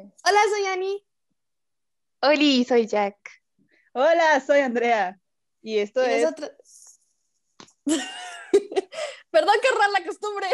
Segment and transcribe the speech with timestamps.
[0.00, 1.06] Hola, soy Ani.
[2.20, 3.16] Oli, soy Jack.
[3.94, 5.18] Hola, soy Andrea.
[5.62, 6.22] Y esto Y es.
[6.22, 6.50] nosotros-
[9.30, 10.46] Perdón que rara la costumbre.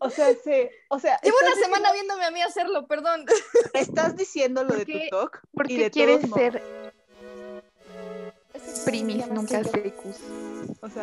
[0.00, 0.68] O sea, sí.
[0.90, 3.24] O sea, Llevo una semana viéndome a mí hacerlo, perdón.
[3.74, 5.40] Estás diciendo lo ¿Por de tu talk.
[5.52, 6.85] ¿Por y qué de quieres todos modos- ser
[8.86, 10.16] primis, nunca secus?
[10.80, 11.02] O sea,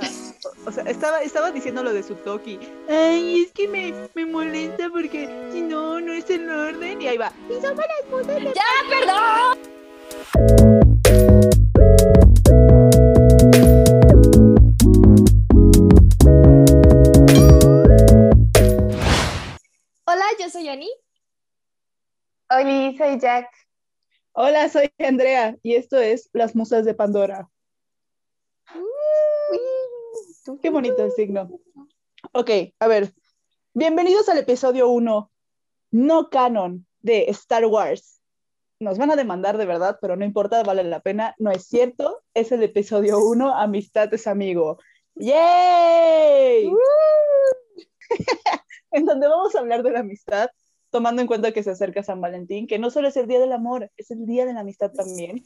[0.65, 2.59] o, o sea estaba, estaba diciendo lo de su y.
[2.89, 7.01] Ay, es que me, me molesta porque si no, no es el orden.
[7.01, 7.31] Y ahí va.
[7.49, 10.63] Y somos las musas de- ¡Ya, perdón!
[20.05, 20.89] Hola, yo soy Ani.
[22.49, 23.47] Oli, soy Jack.
[24.33, 25.55] Hola, soy Andrea.
[25.63, 27.49] Y esto es Las Musas de Pandora.
[30.61, 31.49] Qué bonito el signo.
[32.31, 32.49] Ok,
[32.79, 33.13] a ver.
[33.73, 35.31] Bienvenidos al episodio 1,
[35.91, 38.21] no canon de Star Wars.
[38.79, 41.35] Nos van a demandar de verdad, pero no importa, vale la pena.
[41.37, 44.79] No es cierto, es el episodio 1, Amistad es amigo.
[45.15, 46.71] ¡Yay!
[48.91, 50.49] en donde vamos a hablar de la amistad,
[50.89, 53.51] tomando en cuenta que se acerca San Valentín, que no solo es el Día del
[53.51, 55.43] Amor, es el Día de la Amistad también,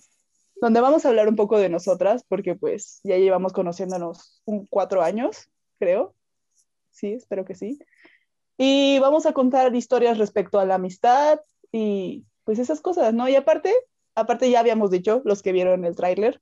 [0.61, 5.01] donde vamos a hablar un poco de nosotras, porque pues ya llevamos conociéndonos un cuatro
[5.01, 6.15] años, creo.
[6.91, 7.79] Sí, espero que sí.
[8.57, 11.39] Y vamos a contar historias respecto a la amistad
[11.71, 13.29] y pues esas cosas, ¿no?
[13.29, 13.73] Y aparte,
[14.15, 16.41] aparte ya habíamos dicho, los que vieron el tráiler,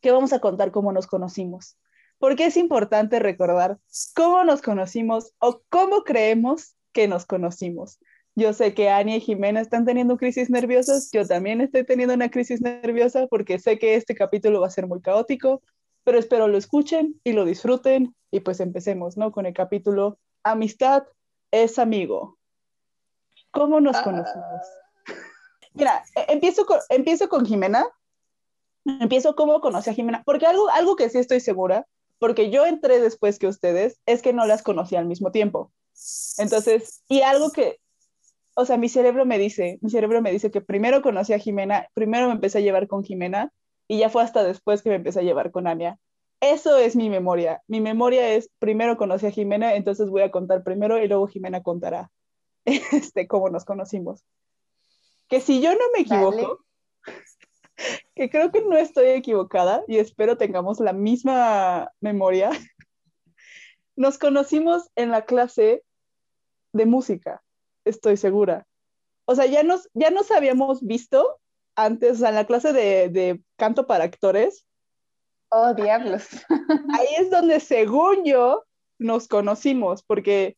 [0.00, 1.76] que vamos a contar cómo nos conocimos.
[2.18, 3.78] Porque es importante recordar
[4.14, 7.98] cómo nos conocimos o cómo creemos que nos conocimos.
[8.38, 12.30] Yo sé que Ani y Jimena están teniendo crisis nerviosas, yo también estoy teniendo una
[12.30, 15.60] crisis nerviosa porque sé que este capítulo va a ser muy caótico,
[16.04, 19.32] pero espero lo escuchen y lo disfruten y pues empecemos, ¿no?
[19.32, 21.02] Con el capítulo Amistad
[21.50, 22.38] es amigo.
[23.50, 24.04] ¿Cómo nos Ah.
[24.04, 24.62] conocimos?
[25.74, 27.88] Mira, e- empiezo con, empiezo con Jimena.
[28.84, 31.86] Empiezo cómo conocí a Jimena, porque algo, algo que sí estoy segura,
[32.20, 35.72] porque yo entré después que ustedes, es que no las conocí al mismo tiempo.
[36.38, 37.80] Entonces, y algo que,
[38.60, 41.88] o sea, mi cerebro me dice, mi cerebro me dice que primero conocí a Jimena,
[41.94, 43.52] primero me empecé a llevar con Jimena,
[43.86, 45.96] y ya fue hasta después que me empecé a llevar con Ania.
[46.40, 47.62] Eso es mi memoria.
[47.68, 51.62] Mi memoria es primero conocí a Jimena, entonces voy a contar primero y luego Jimena
[51.62, 52.10] contará
[52.64, 54.24] este, cómo nos conocimos.
[55.28, 56.64] Que si yo no me equivoco,
[58.16, 62.50] que creo que no estoy equivocada y espero tengamos la misma memoria,
[63.94, 65.84] nos conocimos en la clase
[66.72, 67.40] de música,
[67.88, 68.66] estoy segura.
[69.24, 71.38] O sea, ya nos, ya nos habíamos visto
[71.74, 74.66] antes, o sea, en la clase de, de canto para actores,
[75.50, 76.26] Oh, diablos.
[76.98, 78.64] ahí es donde, según yo,
[78.98, 80.56] nos conocimos, porque,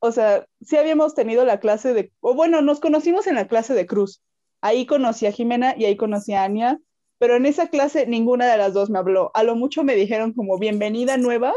[0.00, 3.74] o sea, sí habíamos tenido la clase de, o bueno, nos conocimos en la clase
[3.74, 4.22] de Cruz.
[4.60, 6.80] Ahí conocí a Jimena y ahí conocí a Ania,
[7.18, 9.30] pero en esa clase ninguna de las dos me habló.
[9.34, 11.54] A lo mucho me dijeron como bienvenida nueva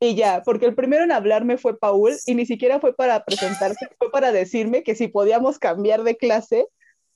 [0.00, 3.88] y ya, porque el primero en hablarme fue Paul y ni siquiera fue para presentarse,
[3.98, 6.66] fue para decirme que si podíamos cambiar de clase,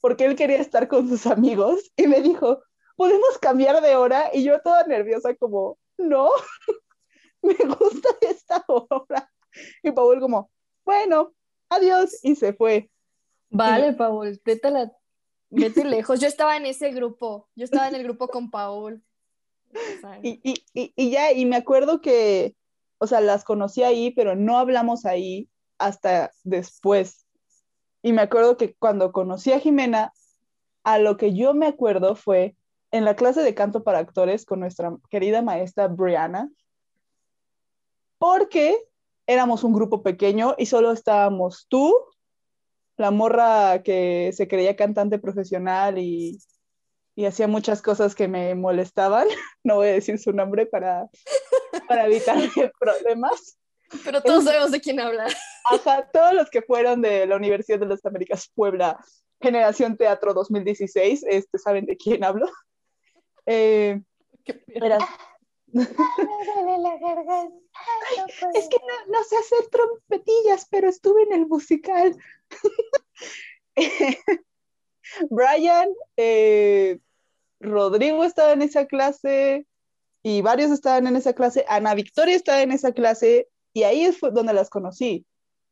[0.00, 2.62] porque él quería estar con sus amigos y me dijo,
[2.96, 4.30] ¿podemos cambiar de hora?
[4.32, 6.30] Y yo toda nerviosa como, no,
[7.42, 9.30] me gusta esta hora.
[9.82, 10.50] Y Paul como,
[10.84, 11.32] bueno,
[11.68, 12.90] adiós, y se fue.
[13.50, 14.92] Vale, Paul, vete, la-
[15.50, 16.20] vete lejos.
[16.20, 17.48] Yo estaba en ese grupo.
[17.56, 19.02] Yo estaba en el grupo con Paul.
[20.22, 22.54] Y, y, y ya, y me acuerdo que,
[22.98, 25.48] o sea, las conocí ahí, pero no hablamos ahí
[25.78, 27.26] hasta después.
[28.02, 30.12] Y me acuerdo que cuando conocí a Jimena,
[30.84, 32.56] a lo que yo me acuerdo fue
[32.90, 36.50] en la clase de canto para actores con nuestra querida maestra Brianna,
[38.18, 38.76] porque
[39.26, 41.94] éramos un grupo pequeño y solo estábamos tú,
[42.96, 46.38] la morra que se creía cantante profesional y,
[47.14, 49.26] y hacía muchas cosas que me molestaban,
[49.64, 51.08] no voy a decir su nombre para,
[51.86, 52.36] para evitar
[52.80, 53.58] problemas.
[54.04, 55.26] pero todos sabemos de quién habla.
[55.64, 58.98] Ajá, todos los que fueron de la Universidad de las Américas Puebla,
[59.40, 62.46] Generación Teatro 2016, este, saben de quién hablo.
[63.46, 64.00] Eh,
[64.68, 64.98] era-
[68.54, 72.16] es que no, no sé hacer trompetillas, pero estuve en el musical.
[75.30, 76.98] Brian, eh,
[77.60, 79.66] Rodrigo estaba en esa clase
[80.22, 81.64] y varios estaban en esa clase.
[81.68, 85.26] Ana Victoria estaba en esa clase y ahí es donde las conocí.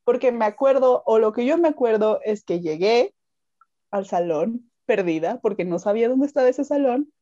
[0.05, 3.15] Porque me acuerdo, o lo que yo me acuerdo es que llegué
[3.91, 7.13] al salón perdida porque no sabía dónde estaba ese salón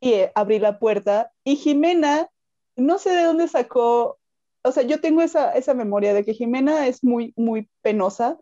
[0.00, 2.28] y eh, abrí la puerta y Jimena,
[2.76, 4.18] no sé de dónde sacó,
[4.62, 8.38] o sea, yo tengo esa, esa memoria de que Jimena es muy, muy penosa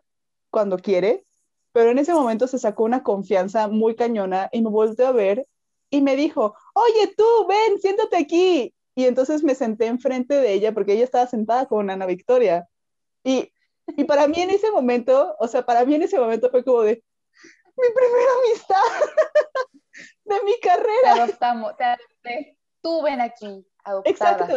[0.49, 1.25] cuando quiere,
[1.71, 5.47] pero en ese momento se sacó una confianza muy cañona y me volteó a ver
[5.89, 8.73] y me dijo, oye tú, ven, siéntate aquí.
[8.95, 12.67] Y entonces me senté enfrente de ella porque ella estaba sentada con Ana Victoria.
[13.23, 13.51] Y,
[13.87, 16.81] y para mí en ese momento, o sea, para mí en ese momento fue como
[16.81, 17.03] de,
[17.77, 19.09] mi primera amistad
[20.23, 21.23] de mi Te carrera.
[21.23, 22.57] adoptamos, te adopté.
[22.81, 24.31] Tú ven aquí, adoptada.
[24.35, 24.55] Exacto.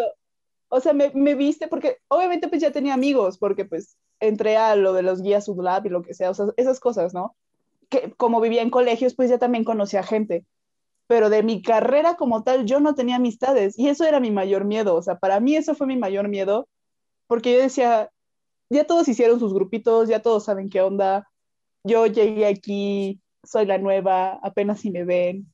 [0.69, 4.77] O sea, me, me viste porque obviamente pues ya tenía amigos porque pues entré a
[4.77, 7.37] lo de los guías Udlab y lo que sea, o sea, esas cosas, ¿no?
[7.89, 10.45] Que como vivía en colegios pues ya también conocía gente.
[11.09, 14.65] Pero de mi carrera como tal yo no tenía amistades y eso era mi mayor
[14.65, 16.69] miedo, o sea, para mí eso fue mi mayor miedo
[17.27, 18.11] porque yo decía,
[18.71, 21.29] ya todos hicieron sus grupitos, ya todos saben qué onda.
[21.85, 25.47] Yo llegué aquí, soy la nueva, apenas si me ven.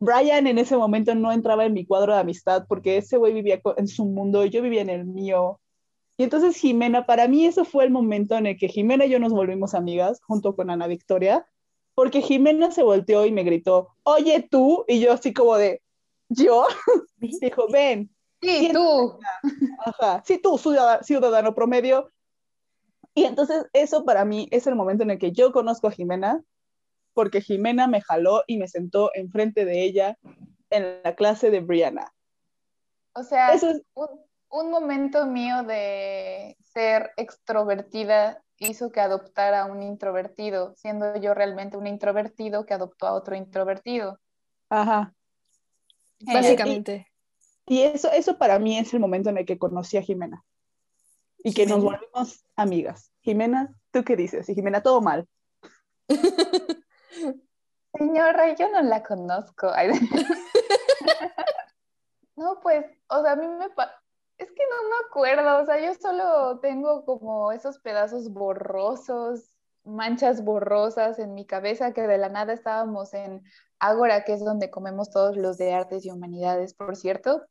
[0.00, 3.60] Brian en ese momento no entraba en mi cuadro de amistad porque ese güey vivía
[3.76, 5.60] en su mundo y yo vivía en el mío.
[6.16, 9.18] Y entonces Jimena, para mí eso fue el momento en el que Jimena y yo
[9.18, 11.46] nos volvimos amigas junto con Ana Victoria,
[12.00, 15.82] porque Jimena se volteó y me gritó, oye tú, y yo así como de,
[16.30, 16.64] yo,
[17.18, 18.10] dijo, ven,
[18.40, 19.18] Sí, tú.
[19.84, 22.10] Ajá, sí, tú, ciudadano, ciudadano promedio.
[23.12, 26.42] Y entonces eso para mí es el momento en el que yo conozco a Jimena,
[27.12, 30.16] porque Jimena me jaló y me sentó enfrente de ella
[30.70, 32.14] en la clase de Brianna.
[33.12, 34.08] O sea, Eso es, un,
[34.48, 41.76] un momento mío de ser extrovertida hizo que adoptara a un introvertido, siendo yo realmente
[41.76, 44.20] un introvertido que adoptó a otro introvertido.
[44.68, 45.12] ajá.
[46.20, 47.06] Básicamente.
[47.66, 50.44] Y eso, eso para mí es el momento en el que conocí a Jimena.
[51.38, 53.10] Y que nos volvimos amigas.
[53.22, 54.46] Jimena, ¿tú qué dices?
[54.50, 55.26] Y Jimena, todo mal.
[57.94, 59.72] Señora, yo no la conozco.
[62.36, 63.66] No, pues, o sea, a mí me...
[64.40, 69.54] Es que no me acuerdo, o sea, yo solo tengo como esos pedazos borrosos,
[69.84, 73.42] manchas borrosas en mi cabeza que de la nada estábamos en
[73.78, 77.44] Ágora, que es donde comemos todos los de artes y humanidades, por cierto,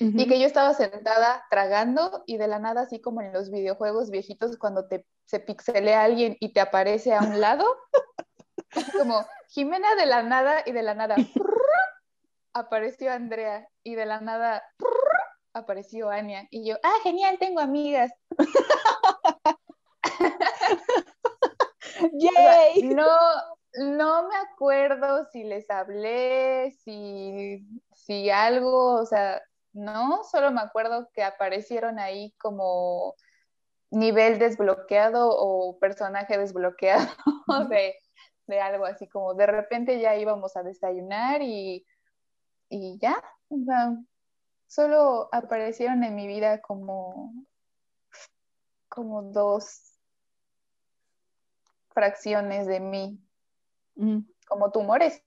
[0.00, 4.10] y que yo estaba sentada tragando y de la nada, así como en los videojuegos
[4.10, 7.64] viejitos, cuando te, se pixelea alguien y te aparece a un lado,
[8.98, 11.14] como Jimena de la nada y de la nada
[12.54, 14.64] apareció Andrea y de la nada
[15.54, 18.12] apareció Ania y yo, ah, genial, tengo amigas.
[22.12, 22.82] ¡Yay!
[22.94, 23.08] no,
[23.74, 29.40] no me acuerdo si les hablé, si, si algo, o sea,
[29.72, 33.14] no, solo me acuerdo que aparecieron ahí como
[33.90, 37.06] nivel desbloqueado o personaje desbloqueado
[37.68, 37.94] de,
[38.46, 41.86] de algo así como de repente ya íbamos a desayunar y,
[42.68, 43.96] y ya, o sea,
[44.72, 47.34] solo aparecieron en mi vida como,
[48.88, 49.98] como dos
[51.90, 53.20] fracciones de mí,
[54.48, 55.22] como tumores,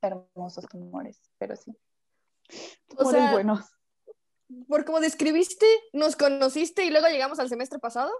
[0.00, 1.70] hermosos tumores, pero sí.
[2.96, 3.70] O Tumores sea, buenos.
[4.66, 8.12] por como describiste, nos conociste y luego llegamos al semestre pasado.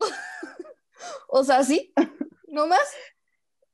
[1.28, 1.92] o sea, sí,
[2.48, 2.90] no más.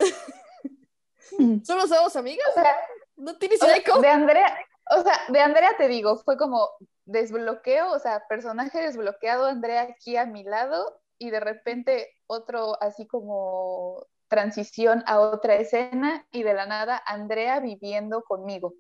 [1.65, 2.49] Solo somos amigas.
[2.51, 2.77] O sea,
[3.15, 4.03] No tienes o idea sea, de cómo.
[4.03, 4.59] de Andrea,
[4.91, 6.69] o sea, de Andrea te digo, fue como
[7.05, 13.07] desbloqueo, o sea, personaje desbloqueado, Andrea aquí a mi lado, y de repente otro así
[13.07, 18.75] como transición a otra escena, y de la nada Andrea viviendo conmigo.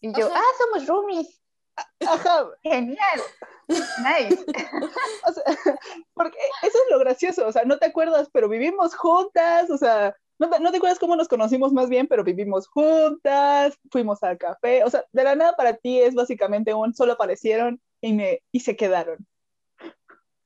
[0.00, 0.38] Y yo, Ajá.
[0.38, 1.40] ah, somos roomies,
[2.06, 3.20] Ajá, genial,
[3.68, 4.44] nice.
[5.26, 5.44] o sea,
[6.14, 10.14] porque eso es lo gracioso, o sea, no te acuerdas, pero vivimos juntas, o sea,
[10.38, 14.38] no te, no te acuerdas cómo nos conocimos más bien, pero vivimos juntas, fuimos al
[14.38, 18.42] café, o sea, de la nada para ti es básicamente un solo aparecieron y, me,
[18.52, 19.26] y se quedaron.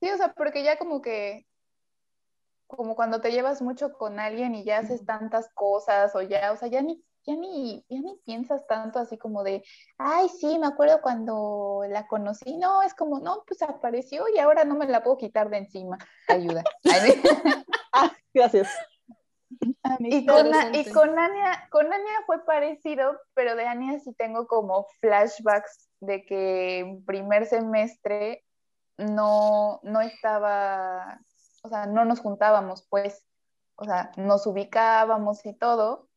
[0.01, 1.47] Sí, o sea, porque ya como que,
[2.67, 6.57] como cuando te llevas mucho con alguien y ya haces tantas cosas o ya, o
[6.57, 9.63] sea, ya ni, ya ni, ya ni piensas tanto así como de,
[9.99, 12.57] ay, sí, me acuerdo cuando la conocí.
[12.57, 15.99] No, es como, no, pues apareció y ahora no me la puedo quitar de encima.
[16.29, 16.65] Ayuda.
[16.85, 17.13] Ay,
[17.93, 18.69] Ah, gracias.
[20.01, 24.87] Y con, y con Ania, con Ania fue parecido, pero de Ania sí tengo como
[25.01, 28.45] flashbacks de que en primer semestre
[28.97, 31.21] no, no estaba,
[31.63, 33.25] o sea, no nos juntábamos, pues,
[33.77, 36.09] o sea, nos ubicábamos y todo,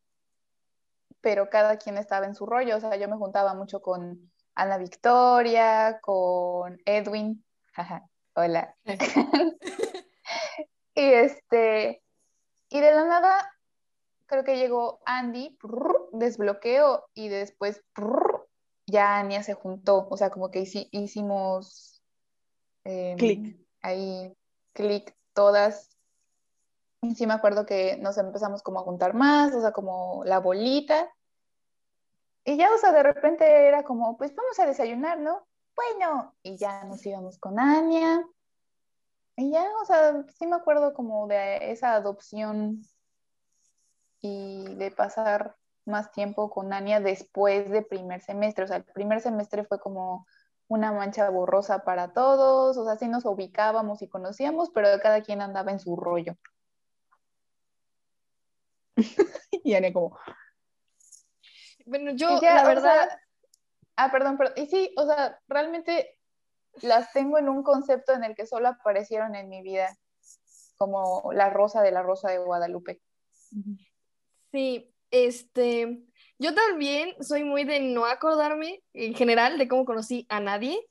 [1.21, 4.77] pero cada quien estaba en su rollo, o sea, yo me juntaba mucho con Ana
[4.77, 8.75] Victoria, con Edwin, jaja, hola,
[10.95, 12.01] y este,
[12.75, 13.53] y de la nada,
[14.25, 17.81] creo que llegó Andy, prrr, desbloqueo, y después
[18.85, 20.07] ya Ania se juntó.
[20.09, 22.03] O sea, como que hici- hicimos
[22.83, 23.57] em, Clic.
[23.81, 24.35] ahí
[24.73, 25.97] clic todas
[27.01, 30.39] Y sí me acuerdo que nos empezamos como a juntar más, o sea, como la
[30.39, 31.09] bolita.
[32.43, 35.47] Y ya, o sea, de repente era como, pues vamos a desayunar, ¿no?
[35.75, 38.21] Bueno, y ya nos íbamos con Anya.
[39.37, 42.81] Y ya, o sea, sí me acuerdo como de esa adopción
[44.21, 48.63] y de pasar más tiempo con Anya después de primer semestre.
[48.63, 50.25] O sea, el primer semestre fue como
[50.67, 55.41] una mancha borrosa para todos, o sea, sí nos ubicábamos y conocíamos, pero cada quien
[55.41, 56.37] andaba en su rollo.
[59.51, 60.17] y Anya como...
[61.85, 63.09] Bueno, yo, la verdad...
[63.95, 64.55] ah, perdón, perdón.
[64.57, 66.14] Y sí, o sea, realmente
[66.81, 69.97] las tengo en un concepto en el que solo aparecieron en mi vida,
[70.77, 73.01] como la rosa de la rosa de Guadalupe.
[74.51, 76.03] Sí, este,
[76.37, 80.85] yo también soy muy de no acordarme en general de cómo conocí a nadie.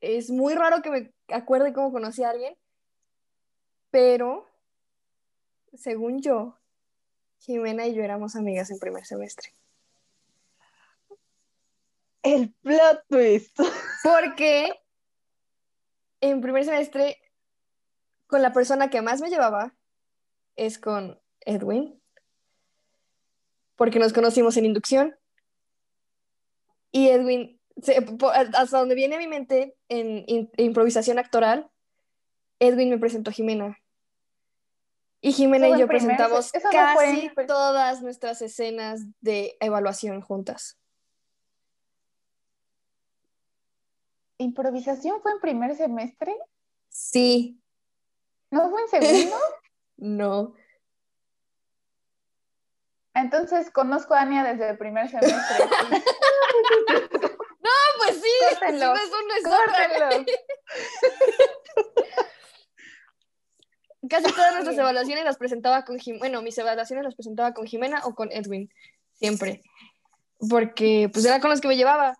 [0.00, 2.56] Es muy raro que me acuerde cómo conocí a alguien,
[3.90, 4.48] pero
[5.74, 6.56] según yo,
[7.38, 9.54] Jimena y yo éramos amigas en primer semestre.
[12.22, 13.58] El plot twist.
[14.02, 14.79] Porque
[16.20, 17.18] en primer semestre,
[18.26, 19.74] con la persona que más me llevaba
[20.56, 22.00] es con Edwin,
[23.76, 25.16] porque nos conocimos en inducción.
[26.92, 27.60] Y Edwin,
[28.52, 31.70] hasta donde viene a mi mente en, improvisación actoral,
[32.58, 33.78] Edwin me presentó a Jimena.
[35.22, 40.79] Y Jimena y yo presentamos casi todas nuestras escenas de evaluación juntas.
[44.40, 46.34] ¿Improvisación fue en primer semestre?
[46.88, 47.60] Sí.
[48.50, 49.36] ¿No fue en segundo?
[49.98, 50.54] no.
[53.12, 55.34] Entonces conozco a Ania desde el primer semestre.
[56.88, 58.94] no, pues sí, no
[59.34, 60.24] es córtenlo.
[64.08, 66.20] Casi todas nuestras evaluaciones las presentaba con Jimena.
[66.20, 68.72] Bueno, mis evaluaciones las presentaba con Jimena o con Edwin,
[69.12, 69.60] siempre.
[70.48, 72.19] Porque pues era con los que me llevaba.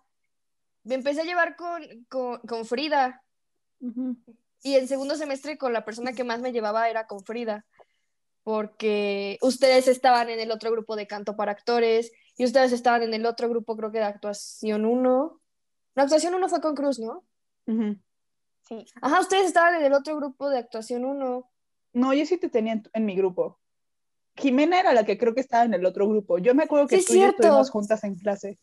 [0.83, 3.23] Me empecé a llevar con, con, Frida.
[4.63, 7.65] Y el segundo semestre con la persona que más me llevaba era con Frida
[8.43, 13.13] porque ustedes estaban en el otro grupo de canto para actores y ustedes estaban en
[13.13, 15.41] el otro grupo, creo que de actuación 1.
[15.95, 17.23] La actuación 1 fue con Cruz, ¿no?
[18.63, 18.85] Sí.
[19.01, 21.49] Ajá, ustedes estaban en el otro grupo de actuación 1.
[21.93, 23.59] No, yo sí te tenía en, mi grupo.
[24.37, 26.39] Jimena era la que creo que estaba en el otro grupo.
[26.39, 28.57] Yo me acuerdo que tú y yo estuvimos juntas en clase.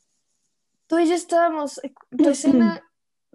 [0.88, 2.83] Tú y yo estábamos, eh, tu escena,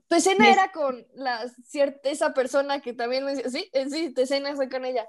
[0.08, 4.22] tu escena era con la cierta, esa persona que también me sí, eh, sí, tu
[4.22, 5.08] escena fue con ella.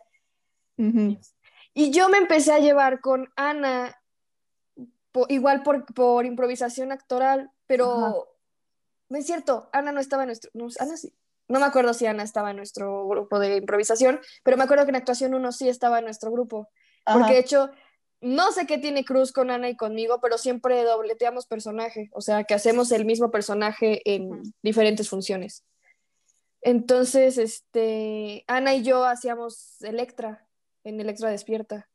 [1.73, 4.01] Y yo me empecé a llevar con Ana,
[5.29, 8.29] igual por, improvisación actoral, pero
[9.09, 11.15] no es cierto, Ana no estaba en nuestro, no, Ana sí,
[11.49, 14.91] no me acuerdo si Ana estaba en nuestro grupo de improvisación, pero me acuerdo que
[14.91, 16.69] en actuación uno sí estaba en nuestro grupo,
[17.05, 17.71] porque de hecho,
[18.21, 22.45] no sé qué tiene Cruz con Ana y conmigo, pero siempre dobleteamos personaje, o sea,
[22.45, 25.65] que hacemos el mismo personaje en diferentes funciones.
[26.63, 30.47] Entonces, este, Ana y yo hacíamos Electra,
[30.83, 31.89] en Electra Despierta.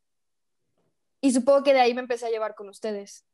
[1.20, 3.24] Y supongo que de ahí me empecé a llevar con ustedes.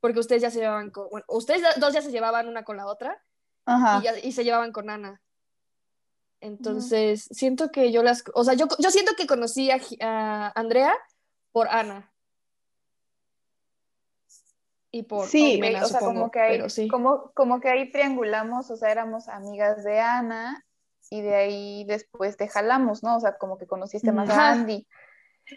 [0.00, 1.08] Porque ustedes ya se llevaban con.
[1.10, 3.22] Bueno, ustedes dos ya se llevaban una con la otra.
[4.24, 5.22] Y, se llevaban con Ana.
[6.40, 8.24] Entonces, siento que yo las.
[8.34, 10.92] O sea, yo, yo siento que conocí a, Andrea
[11.52, 12.11] por Ana.
[14.94, 18.92] Y por sí, o sea, como que ahí, como, como que ahí triangulamos, o sea,
[18.92, 20.66] éramos amigas de Ana
[21.08, 23.16] y de ahí después te jalamos, ¿no?
[23.16, 24.86] O sea, como que conociste más a Andy.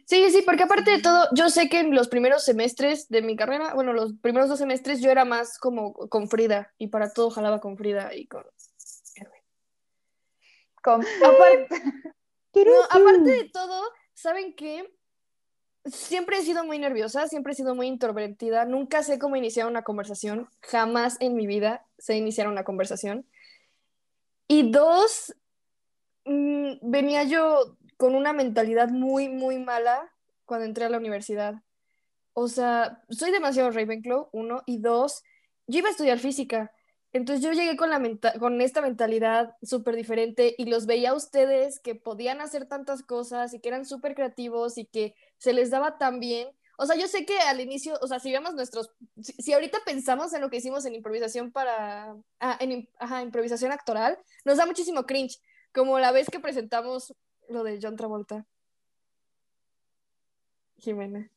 [0.06, 3.36] Sí, sí, porque aparte de todo, yo sé que en los primeros semestres de mi
[3.36, 7.30] carrera, bueno, los primeros dos semestres yo era más como con Frida y para todo
[7.30, 8.46] jalaba con Frida y con
[10.82, 11.02] Con...
[11.24, 11.68] Aparte...
[12.90, 14.90] aparte de todo, ¿saben qué?
[15.86, 19.84] Siempre he sido muy nerviosa, siempre he sido muy introvertida, nunca sé cómo iniciar una
[19.84, 23.26] conversación, jamás en mi vida sé iniciar una conversación.
[24.48, 25.36] Y dos,
[26.26, 30.12] Mm, venía yo con una mentalidad muy, muy mala
[30.46, 31.56] cuando entré a la universidad.
[32.34, 35.24] O sea, soy demasiado Ravenclaw, uno, y dos,
[35.68, 36.74] yo iba a estudiar física.
[37.14, 38.02] Entonces yo llegué con, la
[38.40, 43.54] con esta mentalidad súper diferente y los veía a ustedes que podían hacer tantas cosas
[43.54, 46.50] y que eran súper creativos y que se les daba tan bien.
[46.76, 50.34] O sea, yo sé que al inicio, o sea, si vemos nuestros, si, ahorita pensamos
[50.34, 55.06] en lo que hicimos en improvisación para, ah, en, ajá, improvisación actoral, nos da muchísimo
[55.06, 55.40] cringe,
[55.72, 57.14] como la vez que presentamos
[57.48, 58.44] lo de John Travolta.
[60.78, 61.30] Jimena.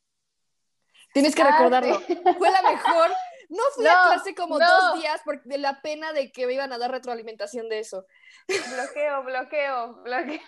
[1.13, 2.01] Tienes que ah, recordarlo.
[2.39, 3.11] Fue la mejor,
[3.49, 6.73] No fui a clase como dos días por de la pena de que me iban
[6.73, 8.07] a dar retroalimentación de eso.
[8.47, 10.41] Bloqueo, bloqueo, bloqueo.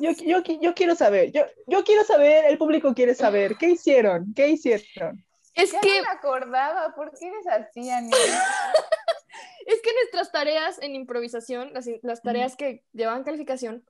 [0.00, 4.32] Yo, yo, yo quiero saber, yo, yo quiero saber, el público quiere saber, ¿qué hicieron?
[4.34, 5.24] ¿Qué hicieron?
[5.54, 6.00] Es que...
[6.00, 7.80] No me acordaba, ¿por qué eres así,
[9.66, 13.84] es que nuestras tareas en improvisación, las, las tareas que llevaban calificación,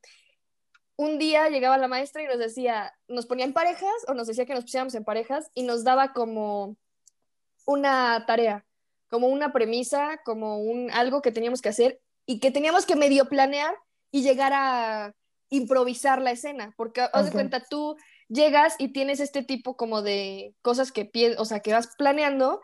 [0.97, 4.45] un día llegaba la maestra y nos decía, nos ponía en parejas o nos decía
[4.45, 6.77] que nos pusiéramos en parejas y nos daba como
[7.67, 8.65] una tarea,
[9.09, 13.29] como una premisa, como un algo que teníamos que hacer y que teníamos que medio
[13.29, 13.75] planear
[14.11, 15.15] y llegar a
[15.49, 17.97] improvisar la escena, porque haz de cuenta tú
[18.29, 22.61] llegas y tienes este tipo como de cosas que o sea, que vas planeando,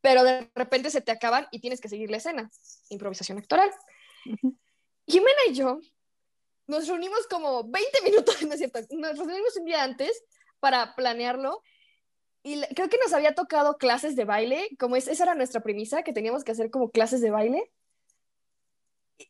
[0.00, 2.50] pero de repente se te acaban y tienes que seguir la escena,
[2.88, 3.70] improvisación actoral.
[5.06, 5.80] Jimena y yo
[6.66, 10.22] nos reunimos como 20 minutos, no es cierto, nos reunimos un día antes
[10.58, 11.62] para planearlo
[12.46, 16.12] y creo que nos había tocado clases de baile, como esa era nuestra premisa, que
[16.12, 17.72] teníamos que hacer como clases de baile.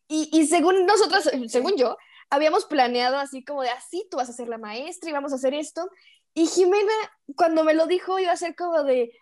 [0.06, 1.96] Y, y según nosotros, según yo,
[2.28, 5.32] habíamos planeado así como de así, ah, tú vas a ser la maestra y vamos
[5.32, 5.88] a hacer esto.
[6.34, 6.92] Y Jimena,
[7.36, 9.18] cuando me lo dijo, iba a ser como de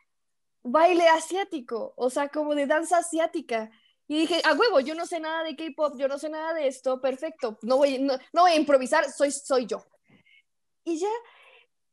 [0.65, 3.71] baile asiático, o sea, como de danza asiática.
[4.09, 6.67] Y dije, a huevo, yo no sé nada de K-pop, yo no sé nada de
[6.67, 9.87] esto, perfecto, no voy, no, voy a improvisar, soy, soy yo.
[10.83, 11.09] Y ya,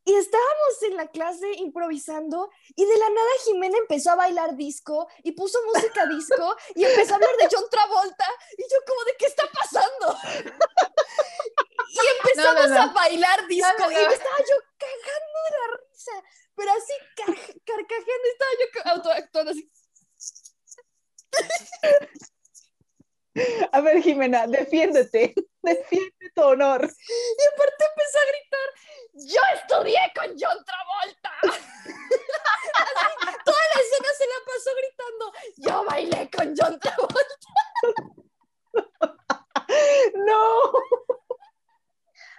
[0.04, 5.06] y estábamos en la clase improvisando y de la nada Jimena empezó a bailar disco
[5.22, 8.26] y puso música disco y empezó a hablar de John Travolta
[8.58, 10.18] y yo como de qué está pasando.
[11.88, 16.12] y empezamos a bailar disco y me estaba yo cagando de la risa,
[16.56, 16.94] pero así
[17.64, 19.70] carcajeando estaba yo autoactuando así.
[23.72, 26.82] A ver, Jimena, defiéndete, defiende tu honor.
[26.82, 28.68] Y aparte empezó a gritar,
[29.14, 31.32] yo estudié con John Travolta.
[33.44, 37.36] toda la escena se la pasó gritando, yo bailé con John Travolta.
[40.26, 40.72] no.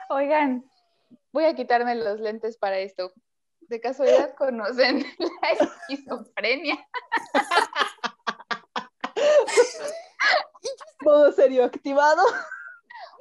[0.10, 0.70] Oigan,
[1.32, 3.14] voy a quitarme los lentes para esto.
[3.62, 6.86] ¿De casualidad conocen la esquizofrenia?
[11.02, 12.22] Modo serio activado.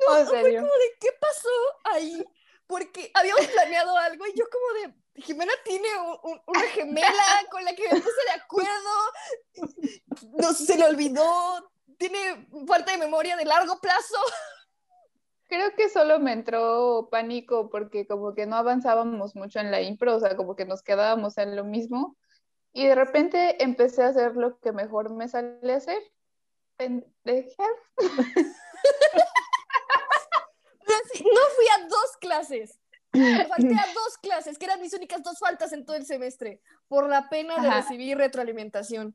[0.08, 1.48] No, fue como de, ¿qué pasó
[1.84, 2.24] ahí?
[2.66, 5.88] Porque habíamos planeado algo y yo como de, Jimena tiene
[6.46, 8.70] una gemela con la que me puse de acuerdo,
[10.38, 14.16] no se le olvidó, tiene falta de memoria de largo plazo.
[15.48, 20.16] Creo que solo me entró pánico porque como que no avanzábamos mucho en la impro,
[20.16, 22.16] o sea, como que nos quedábamos en lo mismo.
[22.72, 26.02] Y de repente empecé a hacer lo que mejor me sale hacer,
[26.76, 27.70] pendejear.
[31.20, 32.79] no fui a dos clases.
[33.12, 37.09] Falté a dos clases, que eran mis únicas dos faltas en todo el semestre, por
[37.11, 39.14] la pena de recibir retroalimentación.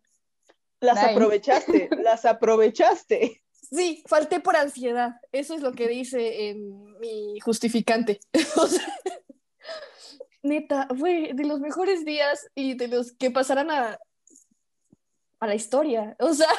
[0.79, 3.41] Las aprovechaste, las aprovechaste.
[3.51, 5.15] Sí, falté por ansiedad.
[5.31, 8.19] Eso es lo que dice en mi justificante.
[10.43, 13.99] neta, fue de los mejores días y de los que pasarán a,
[15.39, 16.15] a la historia.
[16.19, 16.49] O sea,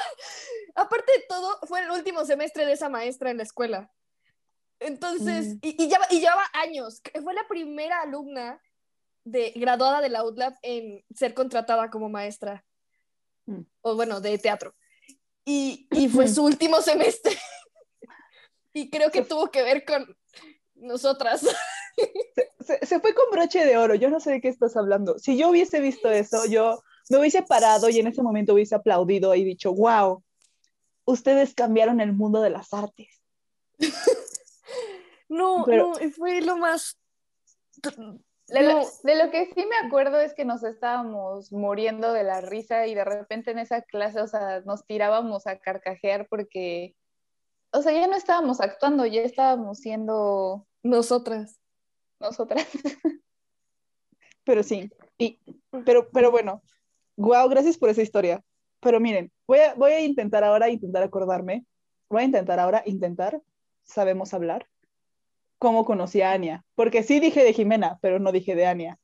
[0.75, 3.91] aparte de todo, fue el último semestre de esa maestra en la escuela.
[4.81, 5.59] Entonces, mm.
[5.63, 7.01] y, y, ya, y llevaba años.
[7.23, 8.61] Fue la primera alumna
[9.25, 12.65] de, graduada de la UTLAB en ser contratada como maestra.
[13.47, 13.63] Mm.
[13.83, 14.75] O bueno, de teatro.
[15.45, 17.37] Y, y fue su último semestre.
[18.73, 20.17] y creo que tuvo que ver con
[20.75, 21.47] nosotras.
[22.61, 23.95] Se, se, fue con broche de oro.
[23.95, 25.19] Yo no sé de qué estás hablando.
[25.19, 29.35] Si yo hubiese visto eso, yo me hubiese parado y en ese momento hubiese aplaudido
[29.35, 30.23] y dicho, wow,
[31.07, 33.23] ustedes cambiaron el mundo de las artes.
[35.29, 36.99] no, no, fue lo más...
[38.49, 38.63] De,
[39.15, 43.05] lo, que sí me acuerdo es que nos estábamos muriendo de la risa y de
[43.05, 46.97] repente en esa clase, o sea, nos tirábamos a carcajear porque,
[47.73, 51.61] o sea, ya no estábamos actuando, ya estábamos siendo nosotras.
[52.21, 52.67] Nosotras.
[54.45, 55.39] Pero sí, y,
[55.85, 56.63] pero, pero bueno,
[57.17, 58.43] wow, gracias por esa historia.
[58.81, 61.67] Pero miren, voy a, voy a intentar ahora, intentar acordarme,
[62.09, 63.43] voy a intentar ahora, intentar,
[63.83, 64.67] sabemos hablar,
[65.59, 66.65] cómo conocí a Ania.
[66.75, 68.99] Porque sí dije de Jimena, pero no dije de Ania.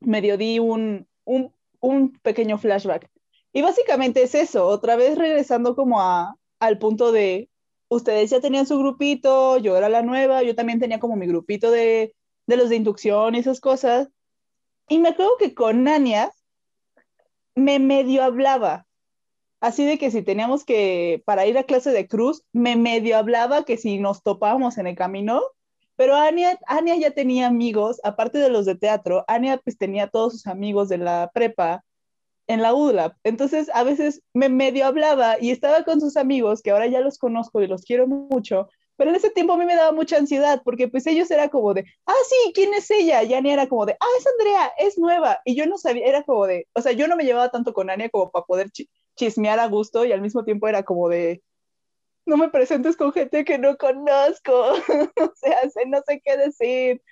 [0.00, 3.10] Medio di un, un, un pequeño flashback.
[3.52, 7.48] Y básicamente es eso, otra vez regresando como a, al punto de,
[7.88, 11.70] ustedes ya tenían su grupito, yo era la nueva, yo también tenía como mi grupito
[11.70, 12.14] de,
[12.46, 14.08] de los de inducción y esas cosas.
[14.88, 16.32] Y me acuerdo que con Ania
[17.54, 18.85] me medio hablaba.
[19.60, 23.64] Así de que si teníamos que, para ir a clase de cruz, me medio hablaba
[23.64, 25.42] que si nos topábamos en el camino,
[25.96, 30.34] pero Ania, Ania ya tenía amigos, aparte de los de teatro, Ania pues tenía todos
[30.34, 31.84] sus amigos de la prepa
[32.46, 33.16] en la UDLAP.
[33.24, 37.18] Entonces, a veces me medio hablaba y estaba con sus amigos, que ahora ya los
[37.18, 40.62] conozco y los quiero mucho, pero en ese tiempo a mí me daba mucha ansiedad
[40.64, 43.22] porque pues ellos era como de, ah, sí, ¿quién es ella?
[43.22, 45.40] Y Ania era como de, ah, es Andrea, es nueva.
[45.44, 47.90] Y yo no sabía, era como de, o sea, yo no me llevaba tanto con
[47.90, 48.70] Ania como para poder
[49.16, 51.42] chismear a gusto y al mismo tiempo era como de,
[52.24, 54.52] no me presentes con gente que no conozco,
[55.16, 57.02] o sea, no sé qué decir.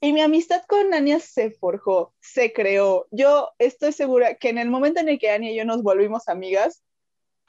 [0.00, 3.06] Y mi amistad con Ania se forjó, se creó.
[3.12, 6.28] Yo estoy segura que en el momento en el que Ania y yo nos volvimos
[6.28, 6.82] amigas,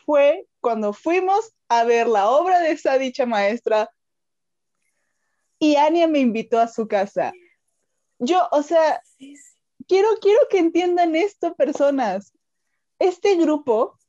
[0.05, 3.91] fue cuando fuimos a ver la obra de esa dicha maestra
[5.59, 7.33] y Ania me invitó a su casa.
[8.17, 9.01] Yo, o sea,
[9.87, 12.33] quiero, quiero que entiendan esto, personas.
[12.97, 13.99] Este grupo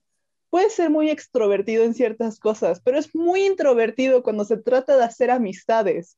[0.49, 5.05] puede ser muy extrovertido en ciertas cosas, pero es muy introvertido cuando se trata de
[5.05, 6.17] hacer amistades.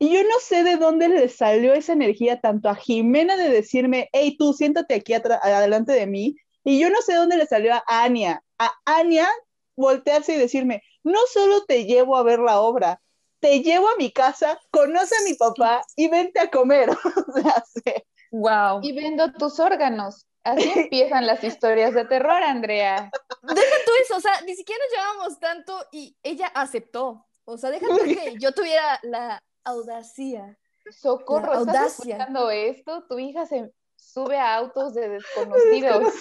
[0.00, 4.08] Y yo no sé de dónde le salió esa energía tanto a Jimena de decirme,
[4.12, 7.84] hey, tú siéntate aquí adelante de mí, y yo no sé dónde le salió a
[7.86, 9.28] Ania, a Ania
[9.76, 13.00] voltearse y decirme, no solo te llevo a ver la obra,
[13.40, 16.90] te llevo a mi casa, conoce a mi papá y vente a comer.
[18.32, 18.80] Wow.
[18.82, 20.26] Y vendo tus órganos.
[20.42, 23.10] Así empiezan las historias de terror, Andrea.
[23.42, 27.24] Deja tú eso, o sea, ni siquiera nos llevábamos tanto y ella aceptó.
[27.44, 30.58] O sea, deja tú que yo tuviera la audacia.
[30.90, 33.04] Socorro, ¿estás escuchando esto?
[33.08, 36.12] Tu hija se sube a autos de desconocidos.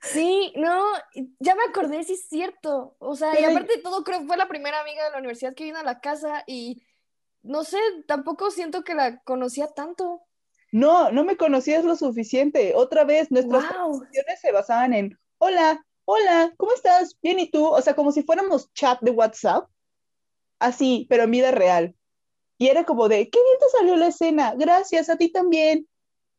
[0.00, 0.82] Sí, no,
[1.38, 2.96] ya me acordé, sí es cierto.
[2.98, 5.54] O sea, y aparte de todo, creo que fue la primera amiga de la universidad
[5.54, 6.82] que vino a la casa y
[7.42, 10.22] no sé, tampoco siento que la conocía tanto.
[10.70, 12.74] No, no me conocías lo suficiente.
[12.74, 17.18] Otra vez, nuestras conversaciones se basaban en, hola, hola, ¿cómo estás?
[17.20, 17.66] Bien, ¿y tú?
[17.66, 19.68] O sea, como si fuéramos chat de WhatsApp,
[20.58, 21.94] así, pero en vida real.
[22.58, 25.88] Y era como de, qué bien te salió la escena, gracias, a ti también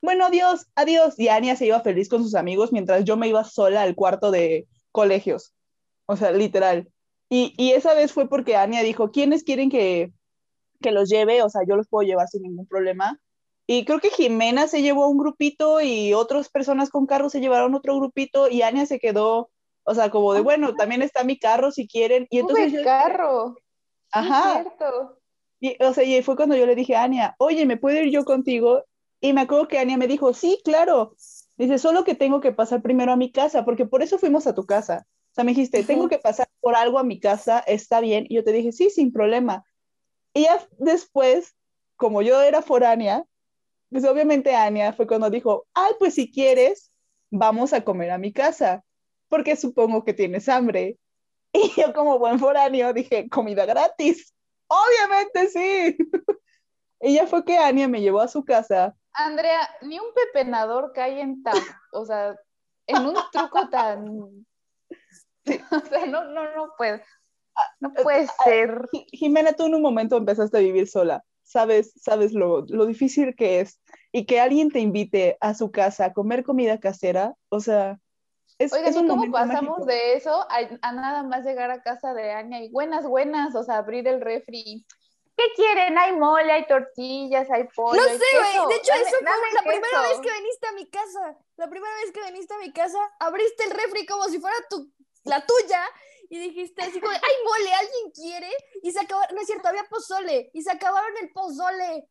[0.04, 1.18] bueno, adiós, adiós.
[1.18, 4.32] Y Ania se iba feliz con sus amigos mientras yo me iba sola al cuarto
[4.32, 5.54] de colegios.
[6.06, 6.90] O sea, literal.
[7.30, 10.12] Y, y esa vez fue porque Ania dijo, ¿quiénes quieren que,
[10.82, 11.42] que los lleve?
[11.42, 13.18] O sea, yo los puedo llevar sin ningún problema.
[13.66, 17.74] Y creo que Jimena se llevó un grupito y otras personas con carro se llevaron
[17.74, 19.50] otro grupito y Ania se quedó,
[19.84, 22.28] o sea, como de, bueno, también está mi carro si quieren.
[22.30, 22.74] Y entonces...
[22.74, 23.56] Yo, carro.
[24.12, 24.64] Ajá.
[24.64, 25.18] cierto.
[25.62, 28.12] Y, o sea, y fue cuando yo le dije a Ania, oye, ¿me puedo ir
[28.12, 28.84] yo contigo?
[29.24, 31.16] Y me acuerdo que Ania me dijo, sí, claro.
[31.56, 34.54] Dice, solo que tengo que pasar primero a mi casa, porque por eso fuimos a
[34.54, 35.08] tu casa.
[35.32, 38.26] O sea, me dijiste, tengo que pasar por algo a mi casa, está bien.
[38.28, 39.64] Y yo te dije, sí, sin problema.
[40.34, 41.56] Y ya después,
[41.96, 43.24] como yo era foránea,
[43.90, 46.92] pues obviamente Ania fue cuando dijo, ay, pues si quieres,
[47.30, 48.84] vamos a comer a mi casa,
[49.30, 50.98] porque supongo que tienes hambre.
[51.54, 54.34] Y yo como buen foráneo dije, comida gratis.
[54.68, 55.98] Obviamente sí.
[57.00, 61.22] y ya fue que Ania me llevó a su casa Andrea, ni un pepenador cae
[61.22, 61.58] en tan,
[61.92, 62.36] o sea,
[62.88, 64.46] en un truco tan,
[65.72, 67.04] o sea, no, no, no puede,
[67.80, 68.90] no puede ser.
[69.12, 73.60] Jimena, tú en un momento empezaste a vivir sola, sabes, sabes lo, lo difícil que
[73.60, 73.80] es,
[74.12, 78.00] y que alguien te invite a su casa a comer comida casera, o sea,
[78.60, 82.32] es, Oigan, ¿y cómo pasamos de eso a, a, nada más llegar a casa de
[82.32, 84.86] Anya y buenas, buenas, o sea, abrir el refri
[85.36, 85.98] ¿Qué quieren?
[85.98, 88.00] Hay mole, hay tortillas, hay pollo.
[88.00, 88.68] No sé, güey.
[88.70, 91.38] De hecho, eso fue la primera vez que viniste a mi casa.
[91.56, 94.92] La primera vez que viniste a mi casa, abriste el refri como si fuera tu,
[95.24, 95.84] la tuya
[96.30, 97.74] y dijiste así como, ¡ay, mole!
[97.74, 98.50] ¿Alguien quiere?
[98.82, 102.08] Y se acabaron, no es cierto, había pozole y se acabaron el pozole.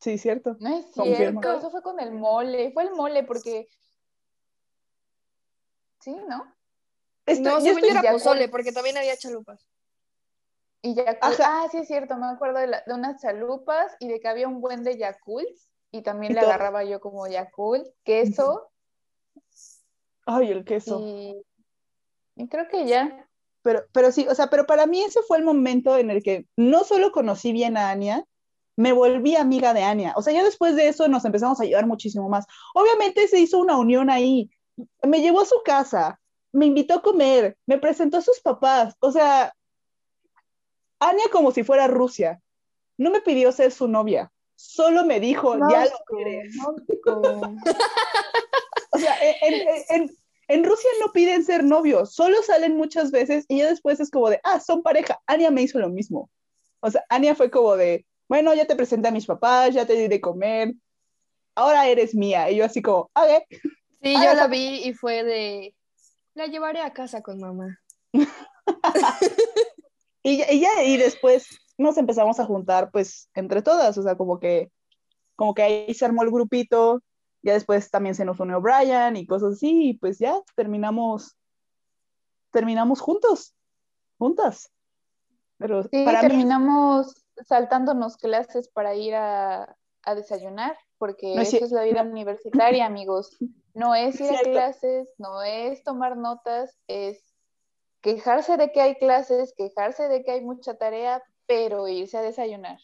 [0.00, 0.56] Sí, cierto.
[0.60, 2.72] No es cierto, eso fue con el mole.
[2.72, 3.68] Fue el mole porque.
[6.00, 6.54] Sí, ¿no?
[7.40, 9.66] no, yo era pozole porque también había chalupas.
[10.86, 14.46] Y Yakult, ah, sí es cierto, me acuerdo de, unas chalupas y de que había
[14.46, 15.48] un buen de Yakult
[15.90, 18.70] y también le agarraba yo como Yakult, queso.
[20.26, 21.00] Ay, el queso.
[21.00, 21.44] Y,
[22.48, 23.28] creo que ya.
[23.62, 26.46] Pero, pero sí, o sea, pero para mí ese fue el momento en el que
[26.54, 28.24] no solo conocí bien a Ania,
[28.76, 30.14] me volví amiga de Ania.
[30.14, 32.46] O sea, ya después de eso nos empezamos a llevar muchísimo más.
[32.74, 34.50] Obviamente se hizo una unión ahí.
[35.02, 36.20] Me llevó a su casa,
[36.52, 38.94] me invitó a comer, me presentó a sus papás.
[39.00, 39.52] O sea,
[41.00, 42.40] Ania como si fuera Rusia.
[42.98, 46.54] No me pidió ser su novia, solo me dijo, ya lo quieres.
[47.06, 49.16] o sea,
[50.48, 54.30] en, Rusia no piden ser novios, solo salen muchas veces y ya después es como
[54.30, 55.20] de, ah, son pareja.
[55.26, 56.30] Ania me hizo lo mismo.
[56.80, 59.94] O sea, Ania fue como de, bueno, ya te presenté a mis papás, ya te
[59.94, 60.72] di de comer,
[61.54, 62.50] ahora eres mía.
[62.50, 63.46] Y yo así como, a ver.
[64.02, 65.74] Sí, yo la vi y fue de,
[66.34, 67.80] la llevaré a casa con mamá.
[70.28, 71.46] Y, ya, y después
[71.78, 74.72] nos empezamos a juntar, pues, entre todas, o sea, como que
[75.36, 77.00] como que ahí se armó el grupito,
[77.42, 81.36] ya después también se nos unió Brian y cosas así, y pues ya terminamos,
[82.50, 83.54] terminamos juntos,
[84.18, 84.72] juntas.
[85.58, 92.02] Pero sí, terminamos saltándonos clases para ir a, a desayunar, porque esa es la vida
[92.02, 93.36] universitaria, amigos.
[93.74, 97.25] No es ir a clases, no es tomar notas, es
[98.06, 102.78] quejarse de que hay clases, quejarse de que hay mucha tarea, pero irse a desayunar.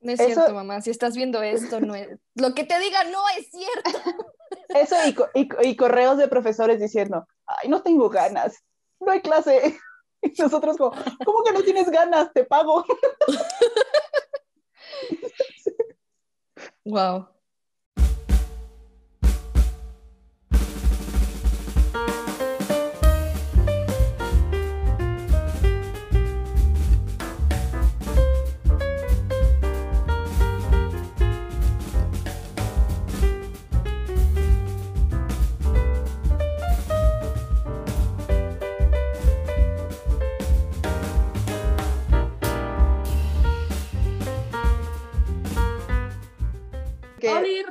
[0.00, 0.82] No es cierto, mamá.
[0.82, 2.08] Si estás viendo esto, no es...
[2.34, 3.90] lo que te diga no es cierto.
[4.68, 4.96] Eso
[5.34, 8.62] y, y, correos de profesores diciendo, ay, no tengo ganas,
[9.00, 9.78] no hay clase.
[10.22, 10.90] Y nosotros como,
[11.24, 12.30] ¿cómo que no tienes ganas?
[12.34, 12.84] Te pago.
[16.84, 17.28] Wow.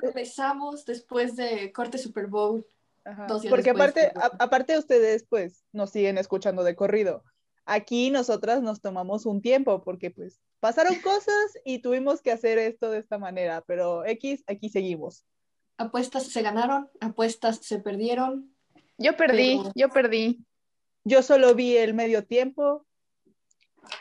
[0.02, 2.66] Regresamos después de corte Super Bowl.
[3.50, 7.24] Porque aparte, aparte ustedes pues nos siguen escuchando de corrido.
[7.66, 12.90] Aquí nosotras nos tomamos un tiempo porque pues pasaron cosas y tuvimos que hacer esto
[12.90, 15.26] de esta manera, pero X, aquí seguimos.
[15.78, 18.54] Apuestas se ganaron, apuestas se perdieron.
[18.98, 20.46] Yo perdí, yo perdí.
[21.06, 22.86] Yo solo vi el medio tiempo.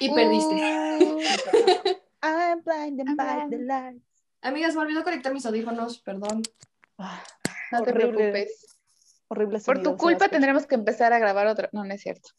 [0.00, 0.56] Y perdiste.
[2.22, 4.02] I'm blinded by the light.
[4.42, 6.42] Amigas, me olvidó conectar mis audífonos, perdón.
[6.96, 7.22] Ah,
[7.72, 8.77] no te preocupes.
[9.29, 11.68] Horrible Por tu culpa tendremos que empezar a grabar otro.
[11.72, 12.31] No, no es cierto.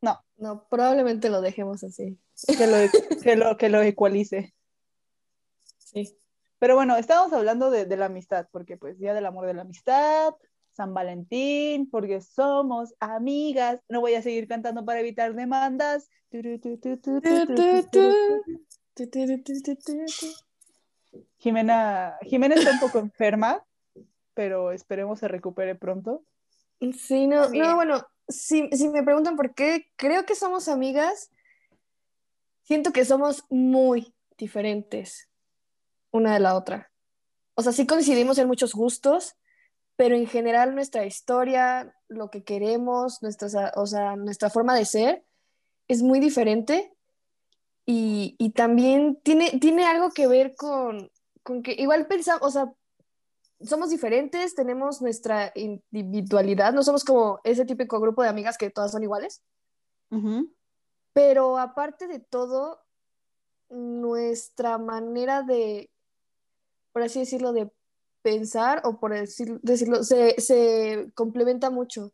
[0.00, 0.18] No.
[0.36, 2.18] No, probablemente lo dejemos así.
[2.46, 2.76] Que lo,
[3.22, 4.54] que lo, que lo ecualice.
[5.78, 6.16] Sí.
[6.58, 9.62] Pero bueno, estábamos hablando de, de, la amistad, porque pues Día del Amor de la
[9.62, 10.34] Amistad,
[10.72, 13.80] San Valentín, porque somos amigas.
[13.88, 16.08] No voy a seguir cantando para evitar demandas.
[21.38, 23.64] Jimena, Jimena está un poco enferma,
[24.34, 26.22] pero esperemos se recupere pronto.
[26.96, 31.30] Sí, no, no bueno, si, si me preguntan por qué, creo que somos amigas,
[32.62, 35.28] siento que somos muy diferentes
[36.10, 36.90] una de la otra.
[37.54, 39.36] O sea, sí coincidimos en muchos gustos,
[39.96, 45.24] pero en general nuestra historia, lo que queremos, nuestra, o sea, nuestra forma de ser
[45.88, 46.92] es muy diferente
[47.92, 51.10] y, y, también tiene, tiene algo que ver con,
[51.42, 52.72] con que igual pensamos, o sea,
[53.62, 58.92] somos diferentes, tenemos nuestra individualidad, no somos como ese típico grupo de amigas que todas
[58.92, 59.42] son iguales.
[61.12, 62.78] Pero aparte de todo,
[63.68, 65.90] nuestra manera de,
[66.92, 67.72] por así decirlo, de
[68.22, 69.12] pensar o por
[69.62, 72.12] decirlo, se, se complementa mucho.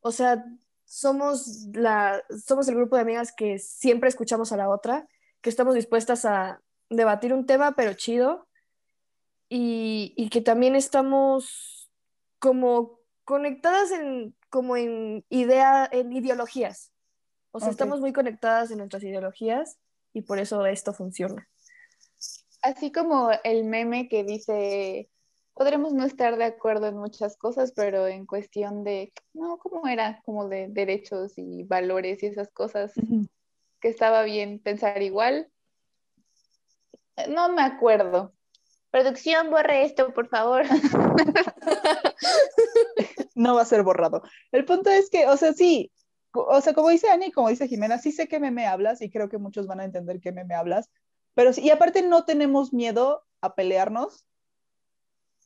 [0.00, 0.44] O sea,
[0.88, 5.06] somos, la, somos el grupo de amigas que siempre escuchamos a la otra,
[5.42, 8.48] que estamos dispuestas a debatir un tema, pero chido,
[9.50, 11.90] y, que también estamos
[12.38, 16.90] como conectadas en, como en, idea, en ideologías.
[17.50, 19.78] O sea, estamos muy conectadas en nuestras ideologías
[20.12, 21.48] y por eso esto funciona.
[22.62, 25.10] Así como el meme que dice,
[25.58, 30.22] podremos no estar de acuerdo en muchas cosas, pero en cuestión de, no, ¿cómo era?
[30.24, 32.92] Como de derechos y valores y esas cosas,
[33.80, 35.48] que estaba bien pensar igual.
[37.28, 38.32] No me acuerdo,
[38.90, 40.62] Producción, borre esto, por favor.
[43.34, 44.22] no va a ser borrado.
[44.50, 45.92] El punto es que, o sea, sí,
[46.32, 49.10] o sea, como dice Ani, como dice Jimena, sí sé que me, me hablas y
[49.10, 50.88] creo que muchos van a entender que me, me hablas,
[51.34, 54.24] pero sí, y aparte no tenemos miedo a pelearnos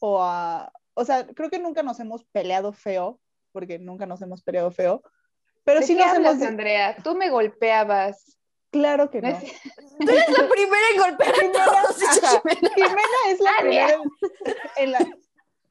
[0.04, 3.20] o a, o sea, creo que nunca nos hemos peleado feo,
[3.52, 5.00] porque nunca nos hemos peleado feo,
[5.62, 6.42] pero sí nos hemos...
[6.42, 6.96] Andrea?
[7.04, 8.36] Tú me golpeabas.
[8.72, 9.28] Claro que no.
[10.00, 14.02] Tú eres la primera en golpear Jimena, Jimena es la primera
[14.76, 14.98] en, la...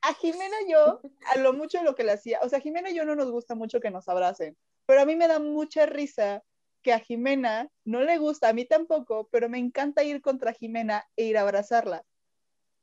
[0.01, 1.01] A Jimena yo,
[1.33, 3.53] a lo mucho lo que le hacía, o sea, Jimena y yo no nos gusta
[3.53, 6.41] mucho que nos abracen, pero a mí me da mucha risa
[6.83, 11.05] que a Jimena no le gusta, a mí tampoco, pero me encanta ir contra Jimena
[11.17, 12.05] e ir a abrazarla.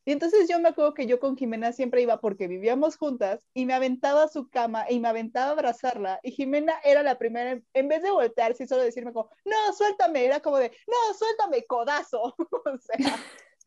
[0.09, 3.67] Y entonces yo me acuerdo que yo con Jimena siempre iba porque vivíamos juntas y
[3.67, 6.19] me aventaba a su cama y me aventaba a abrazarla.
[6.23, 10.25] Y Jimena era la primera, en vez de voltearse y solo decirme como, no, suéltame,
[10.25, 12.35] era como de, no, suéltame, codazo.
[12.39, 13.19] o sea,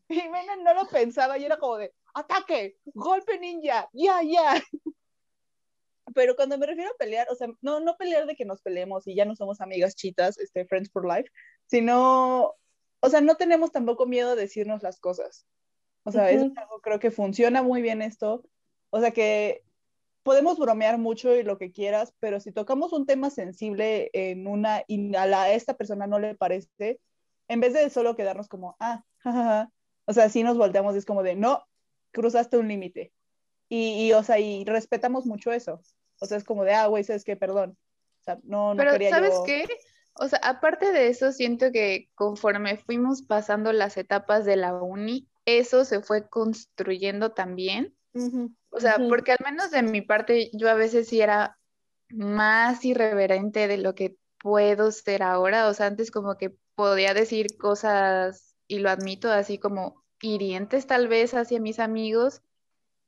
[0.08, 4.60] Jimena no lo pensaba y era como de, ataque, golpe ninja, ya, ya.
[6.12, 9.06] Pero cuando me refiero a pelear, o sea, no, no pelear de que nos peleemos
[9.06, 11.30] y ya no somos amigas chitas, este, friends for life,
[11.66, 12.56] sino,
[12.98, 15.46] o sea, no tenemos tampoco miedo a decirnos las cosas
[16.04, 18.44] O sea, es algo, creo que funciona muy bien esto.
[18.90, 19.62] O sea, que
[20.22, 24.84] podemos bromear mucho y lo que quieras, pero si tocamos un tema sensible en una
[24.86, 27.00] y a, la, esta persona no le parece,
[27.48, 29.70] en vez de solo quedarnos como, ah, jajaja,
[30.06, 31.64] o sea, si nos volteamos y es como de, no,
[32.10, 33.12] cruzaste un límite.
[33.68, 35.80] Y, y, o sea, y respetamos mucho eso.
[36.20, 37.36] O sea, es como de, ah, güey, ¿sabes qué?
[37.36, 37.76] Perdón.
[38.20, 39.66] O sea, no, no Pero, ¿sabes qué?
[40.14, 45.26] O sea, aparte de eso, siento que conforme fuimos pasando las etapas de la uni,
[45.44, 47.94] eso se fue construyendo también.
[48.70, 51.58] O sea, porque al menos de mi parte, yo a veces sí era
[52.10, 55.68] más irreverente de lo que puedo ser ahora.
[55.68, 61.08] O sea, antes como que podía decir cosas, y lo admito, así como hirientes tal
[61.08, 62.42] vez hacia mis amigos.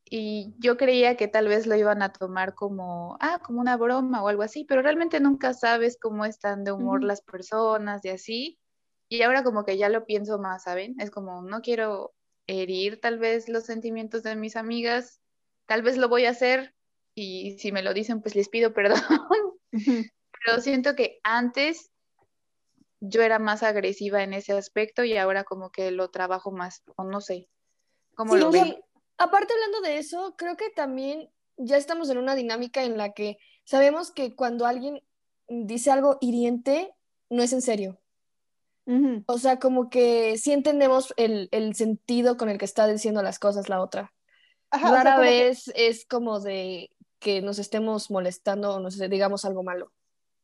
[0.05, 4.23] Y yo creía que tal vez lo iban a tomar como, ah, como una broma
[4.23, 8.59] o algo así, pero realmente nunca sabes cómo están de humor las personas y así.
[9.09, 10.95] Y ahora como que ya lo pienso más, ¿saben?
[10.99, 12.14] Es como, no quiero
[12.47, 15.21] herir tal vez los sentimientos de mis amigas,
[15.67, 16.75] tal vez lo voy a hacer
[17.15, 19.01] y si me lo dicen, pues les pido perdón.
[20.47, 21.91] Pero siento que antes
[23.01, 27.05] yo era más agresiva en ese aspecto y ahora como que lo trabajo más, o
[27.05, 27.49] no sé.
[28.15, 28.77] ¿Cómo lo ven?
[29.19, 33.39] Aparte hablando de eso, creo que también ya estamos en una dinámica en la que
[33.65, 35.03] sabemos que cuando alguien
[35.49, 36.95] dice algo hiriente,
[37.31, 38.01] no es en serio.
[39.27, 43.69] O sea, como que sí entendemos el, sentido con el que está diciendo las cosas
[43.69, 44.13] la otra.
[44.71, 49.93] Rara vez es como de que nos estemos molestando o nos digamos algo malo.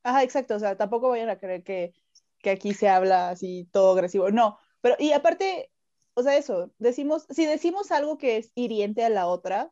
[0.02, 0.54] Ajá, exacto.
[0.54, 1.92] O sea, tampoco vayan a creer que,
[2.38, 4.30] que aquí se habla así todo agresivo.
[4.30, 5.70] No, pero y aparte,
[6.14, 9.70] o sea, eso, decimos, si decimos algo que es hiriente a la otra,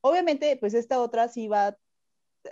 [0.00, 1.76] obviamente, pues esta otra sí va,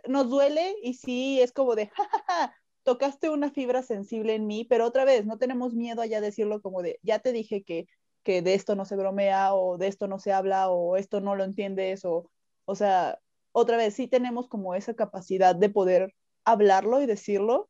[0.07, 2.55] nos duele y sí es como de, jajaja,
[2.89, 6.63] tocaste una fibra sensible en mí, pero otra vez, no tenemos miedo a ya decirlo
[6.63, 7.87] como de, ya te dije que,
[8.23, 11.37] que de esto no se bromea o de esto no se habla o esto no
[11.37, 12.31] lo entiendes o,
[12.65, 13.19] o sea,
[13.53, 16.15] otra vez, sí tenemos como esa capacidad de poder
[16.47, 17.69] hablarlo y decirlo,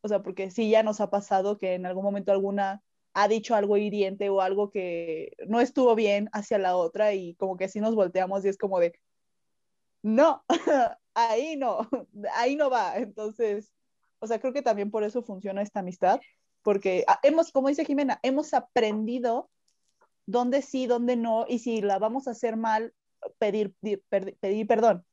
[0.00, 2.82] o sea, porque sí ya nos ha pasado que en algún momento alguna
[3.14, 7.56] ha dicho algo hiriente o algo que no estuvo bien hacia la otra y como
[7.56, 8.98] que así nos volteamos y es como de,
[10.02, 10.44] no,
[11.14, 11.88] ahí no,
[12.34, 12.96] ahí no va.
[12.96, 13.72] Entonces,
[14.18, 16.20] o sea, creo que también por eso funciona esta amistad,
[16.62, 19.48] porque ah, hemos, como dice Jimena, hemos aprendido
[20.26, 22.92] dónde sí, dónde no, y si la vamos a hacer mal,
[23.38, 25.04] pedir, pedir, perdón.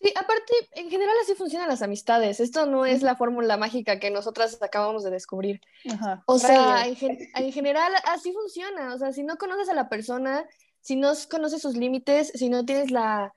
[0.00, 2.38] Sí, aparte, en general así funcionan las amistades.
[2.38, 5.60] Esto no es la fórmula mágica que nosotras acabamos de descubrir.
[6.26, 6.96] O sea, en,
[7.34, 8.94] en, general así funciona.
[8.94, 10.46] O sea, si no conoces a la persona,
[10.80, 13.34] si no conoces sus límites, si no tienes la,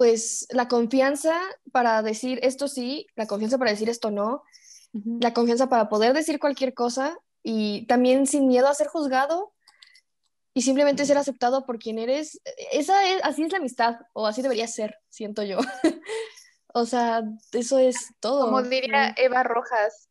[0.00, 1.38] pues la confianza
[1.72, 4.42] para decir esto sí, la confianza para decir esto no,
[4.94, 9.52] la confianza para poder decir cualquier cosa y también sin miedo a ser juzgado
[10.54, 12.40] y simplemente ser aceptado por quien eres.
[12.72, 15.58] Esa es, así es la amistad, o así debería ser, siento yo.
[16.72, 18.46] o sea, eso es todo.
[18.46, 20.08] Como diría Eva Rojas,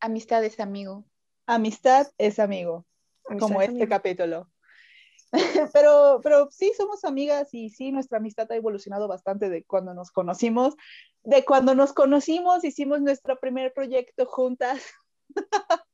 [0.00, 1.06] amistad es amigo.
[1.46, 2.84] Amistad es amigo,
[3.38, 4.50] como este capítulo.
[5.72, 10.10] pero, pero sí somos amigas y sí, nuestra amistad ha evolucionado bastante de cuando nos
[10.10, 10.74] conocimos.
[11.22, 14.82] De cuando nos conocimos, hicimos nuestro primer proyecto juntas.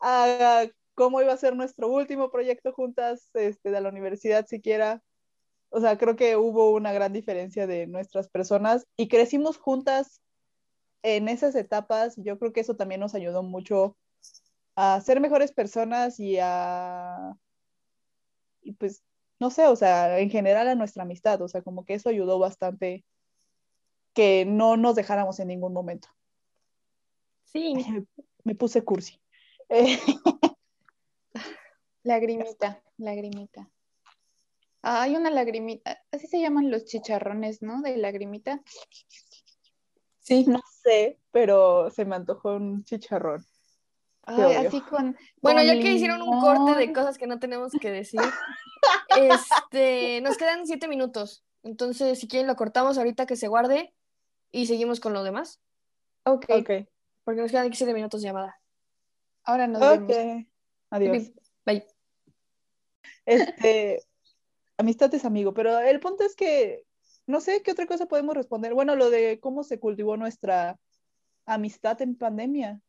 [0.00, 5.02] a cómo iba a ser nuestro último proyecto juntas este, de la universidad siquiera.
[5.70, 10.20] O sea, creo que hubo una gran diferencia de nuestras personas y crecimos juntas
[11.02, 12.14] en esas etapas.
[12.16, 13.96] Yo creo que eso también nos ayudó mucho
[14.76, 17.34] a ser mejores personas y a
[18.64, 19.04] y pues,
[19.38, 22.38] no sé, o sea, en general a nuestra amistad, o sea, como que eso ayudó
[22.38, 23.04] bastante
[24.14, 26.08] que no nos dejáramos en ningún momento.
[27.44, 27.74] Sí.
[28.44, 29.20] me puse cursi.
[32.02, 33.70] lagrimita, lagrimita.
[34.82, 37.80] Ah, hay una lagrimita, así se llaman los chicharrones, ¿no?
[37.80, 38.62] De lagrimita.
[40.18, 43.44] Sí, no sé, pero se me antojó un chicharrón
[44.26, 45.16] así con.
[45.40, 48.20] Bueno, ya que hicieron un corte de cosas que no tenemos que decir,
[49.16, 51.44] este, nos quedan siete minutos.
[51.62, 53.94] Entonces, si quieren, lo cortamos ahorita que se guarde
[54.52, 55.60] y seguimos con lo demás.
[56.24, 56.46] Ok.
[56.50, 56.88] okay.
[57.24, 58.60] Porque nos quedan siete minutos de llamada.
[59.44, 60.44] Ahora nos vemos.
[60.90, 61.32] Adiós.
[61.64, 61.86] Bye.
[63.26, 64.02] Este,
[64.78, 66.84] amistad es amigo, pero el punto es que
[67.26, 68.74] no sé qué otra cosa podemos responder.
[68.74, 70.78] Bueno, lo de cómo se cultivó nuestra
[71.46, 72.80] amistad en pandemia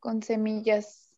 [0.00, 1.12] con semillas.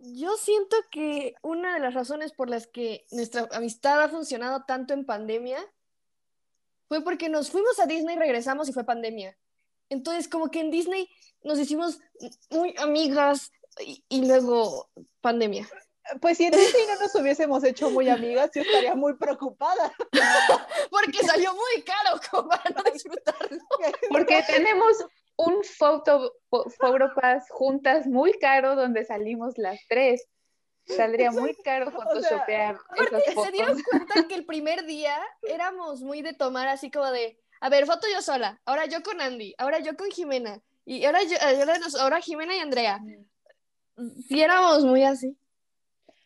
[0.00, 4.94] Yo siento que una de las razones por las que nuestra amistad ha funcionado tanto
[4.94, 5.58] en pandemia
[6.88, 9.36] fue porque nos fuimos a Disney, regresamos y fue pandemia.
[9.90, 11.08] Entonces, como que en Disney
[11.42, 12.00] nos hicimos
[12.50, 13.52] muy amigas
[14.08, 14.90] y, luego
[15.20, 15.68] pandemia.
[16.20, 19.92] Pues si en Disney no nos hubiésemos hecho muy amigas, yo estaría muy preocupada.
[20.90, 23.58] Porque salió muy caro como para no disfrutarlo.
[24.10, 24.96] Porque tenemos
[25.46, 26.34] un foto,
[27.14, 30.26] pass juntas muy caro donde salimos las tres.
[30.86, 33.44] Saldría muy caro photoshopear esas fotos.
[33.44, 37.68] ¿Se dieron cuenta que el primer día éramos muy de tomar así como de, a
[37.68, 41.36] ver, foto yo sola, ahora yo con Andy, ahora yo con Jimena, y ahora, yo,
[41.40, 43.00] ahora, ahora Jimena y Andrea?
[44.26, 45.36] Si éramos muy así.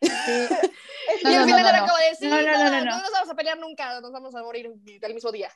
[0.01, 0.09] Sí.
[1.23, 3.99] y al final era como decir, no, no, no, no, nos vamos a pelear nunca,
[4.01, 4.71] nos vamos a morir
[5.01, 5.51] el mismo día.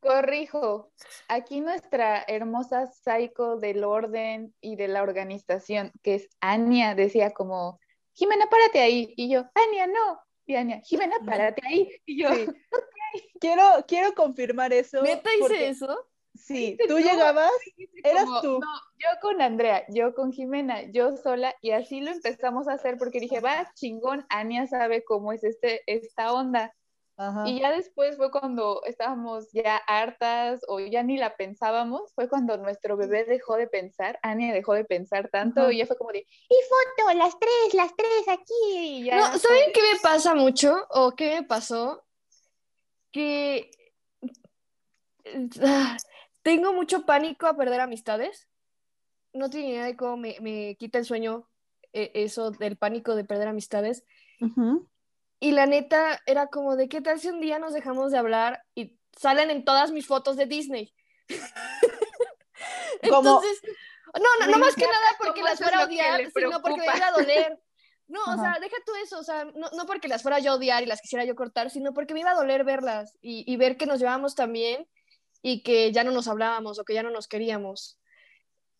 [0.00, 0.92] Corrijo,
[1.28, 7.80] aquí nuestra hermosa psycho del orden y de la organización, que es Ania, decía como,
[8.14, 9.12] Jimena, párate ahí.
[9.16, 10.20] Y yo, Ania, no.
[10.46, 11.90] Y Ania, Jimena, párate ahí.
[12.06, 12.28] Y yo,
[13.40, 15.02] quiero, quiero confirmar eso.
[15.02, 16.09] ¿Neta hice eso?
[16.40, 17.50] Sí, tú llegabas,
[18.02, 18.58] eras tú.
[18.58, 22.96] No, yo con Andrea, yo con Jimena, yo sola, y así lo empezamos a hacer
[22.98, 26.74] porque dije, va, chingón, Ania sabe cómo es este, esta onda.
[27.44, 32.56] Y ya después fue cuando estábamos ya hartas o ya ni la pensábamos, fue cuando
[32.56, 36.20] nuestro bebé dejó de pensar, Ania dejó de pensar tanto y ya fue como de,
[36.20, 39.04] y foto, las tres, las tres aquí.
[39.04, 42.02] ya no, ¿saben qué me pasa mucho o qué me pasó?
[43.12, 43.70] Que
[46.42, 48.48] tengo mucho pánico a perder amistades.
[49.32, 51.48] No tiene idea de cómo me, quita el sueño
[51.92, 54.04] eh, eso del pánico de perder amistades.
[55.38, 58.62] Y la neta era como de qué tal si un día nos dejamos de hablar
[58.74, 60.94] y salen en todas mis fotos de Disney.
[63.02, 63.60] Entonces,
[64.14, 67.06] no, no, no más que nada porque las fuera a odiar, sino porque me iba
[67.06, 67.58] a doler.
[68.08, 70.54] No, o sea, deja tú eso, o sea, no, no, porque las fuera yo a
[70.56, 73.56] odiar y las quisiera yo cortar, sino porque me iba a doler verlas y, y
[73.56, 74.88] ver que nos llevábamos tan bien
[75.42, 77.98] y que ya no nos hablábamos o que ya no nos queríamos.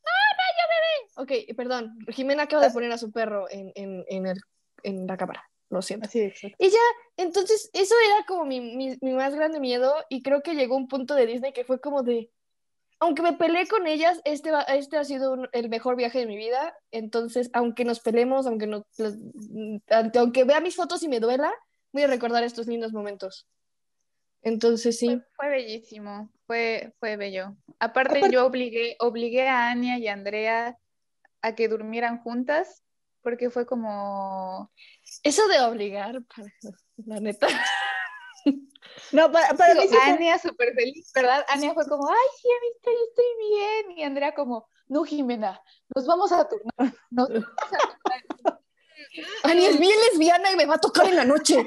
[0.03, 1.47] ¡No, no, yo bebé!
[1.49, 2.73] Ok, perdón, Jimena acaba de ah.
[2.73, 4.41] poner a su perro en, en, en, el,
[4.83, 6.09] en la cámara lo siento.
[6.13, 6.79] y ya,
[7.17, 10.89] entonces, eso era como mi, mi, mi, más grande miedo y creo que llegó un
[10.89, 12.31] punto de Disney que fue como de,
[12.99, 16.77] aunque me peleé con ellas, este, este ha sido el mejor viaje de mi vida,
[16.91, 18.85] entonces, aunque nos peleemos, aunque, no,
[20.17, 21.53] aunque vea mis fotos y me duela,
[21.93, 23.47] voy a recordar estos lindos momentos.
[24.43, 25.21] Entonces, sí.
[25.35, 27.55] Fue, bellísimo, fue, fue bello.
[27.79, 30.77] Aparte, yo obligué, obligué a Ania y a Andrea
[31.43, 32.83] a que durmieran juntas
[33.23, 34.73] porque fue como...
[35.23, 36.21] Eso de obligar,
[37.07, 37.47] la neta.
[39.13, 41.45] No, para, para mí Ania súper feliz, ¿verdad?
[41.49, 42.55] Ania fue como, ay, sí, yo
[43.09, 43.93] estoy bien.
[43.99, 45.63] Y Andrea como, no, Jimena,
[45.95, 46.95] nos vamos a turnar.
[47.11, 47.29] Nos
[49.45, 51.65] Ania es bien lesbiana y me va a tocar en la noche.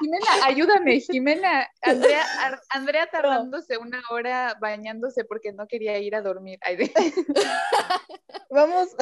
[0.00, 1.68] Jimena, ayúdame, Jimena.
[1.82, 2.24] Andrea,
[2.70, 6.58] Andrea tardándose una hora bañándose porque no quería ir a dormir.
[8.50, 8.94] Vamos,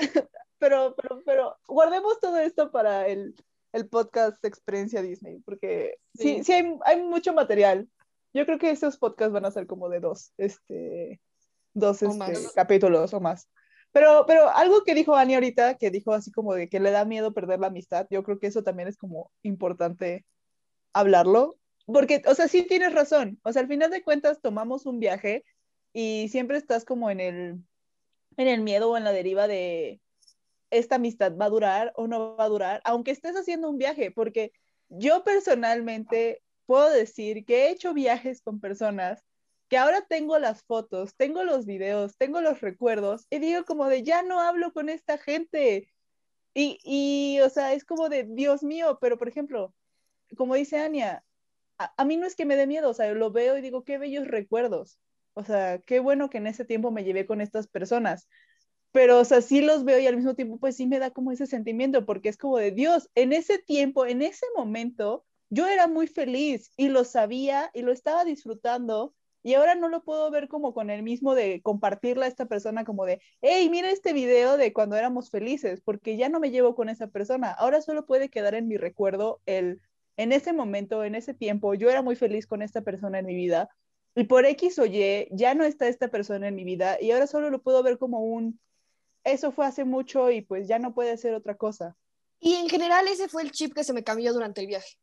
[0.59, 3.35] pero, pero, pero guardemos todo esto para el,
[3.73, 7.89] el podcast Experiencia Disney, porque sí, sí, hay, hay, mucho material.
[8.33, 11.21] Yo creo que esos podcasts van a ser como de dos, este,
[11.73, 13.49] dos este, capítulos o más.
[13.93, 17.05] Pero, pero algo que dijo Ani ahorita, que dijo así como de que le da
[17.05, 20.25] miedo perder la amistad, yo creo que eso también es como importante
[20.95, 25.01] hablarlo, porque, o sea, sí tienes razón, o sea, al final de cuentas tomamos un
[25.01, 25.45] viaje
[25.93, 27.59] y siempre estás como en el,
[28.37, 30.01] en el miedo o en la deriva de
[30.71, 34.11] esta amistad va a durar o no va a durar, aunque estés haciendo un viaje,
[34.11, 34.53] porque
[34.89, 39.23] yo personalmente puedo decir que he hecho viajes con personas
[39.69, 44.03] que ahora tengo las fotos, tengo los videos, tengo los recuerdos y digo como de
[44.03, 45.89] ya no hablo con esta gente.
[46.55, 49.75] Y, y o sea, es como de Dios mío, pero por ejemplo,
[50.35, 51.25] como dice Ania,
[51.79, 53.99] a, mí no es que me dé miedo, o sea, lo veo y digo, qué
[53.99, 54.99] bellos recuerdos.
[55.35, 58.29] O sea, qué bueno que en ese tiempo me llevé con estas personas.
[58.93, 61.33] Pero, o sea, sí los veo y al mismo tiempo, pues sí me da como
[61.33, 65.89] ese sentimiento, porque es como de Dios, en ese tiempo, en ese momento, yo era
[65.89, 69.15] muy feliz y lo sabía y lo estaba disfrutando
[69.45, 72.85] y ahora no lo puedo ver como con el mismo de compartirla a esta persona
[72.85, 76.75] como de, hey, mira este video de cuando éramos felices, porque ya no me llevo
[76.75, 79.83] con esa persona, ahora solo puede quedar en mi recuerdo el
[80.17, 83.35] en ese momento, en ese tiempo, yo era muy feliz con esta persona en mi
[83.35, 83.69] vida
[84.15, 87.27] y por X o Y ya no está esta persona en mi vida y ahora
[87.27, 88.61] solo lo puedo ver como un,
[89.25, 91.97] eso fue hace mucho y pues ya no puede ser otra cosa.
[92.39, 94.99] Y en general ese fue el chip que se me cambió durante el viaje.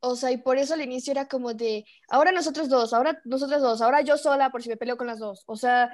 [0.00, 3.62] O sea, y por eso al inicio era como de, ahora nosotros dos, ahora nosotros
[3.62, 5.44] dos, ahora yo sola por si me peleo con las dos.
[5.46, 5.90] O sea,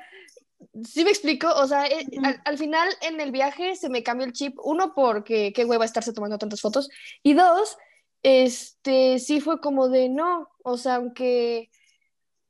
[0.84, 4.26] sí me explico, o sea, eh, al, al, final en el viaje se me cambió
[4.26, 6.88] el chip, uno porque qué hueva estarse tomando tantas fotos,
[7.22, 7.76] y dos,
[8.22, 11.70] este, sí fue como de no, o sea, aunque,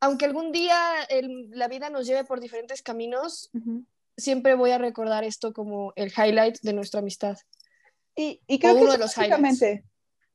[0.00, 0.78] aunque algún día
[1.10, 3.50] el, la vida nos lleve por diferentes caminos,
[4.16, 7.36] siempre voy a recordar esto como el highlight de nuestra amistad.
[8.16, 9.84] Y, creo que de los básicamente,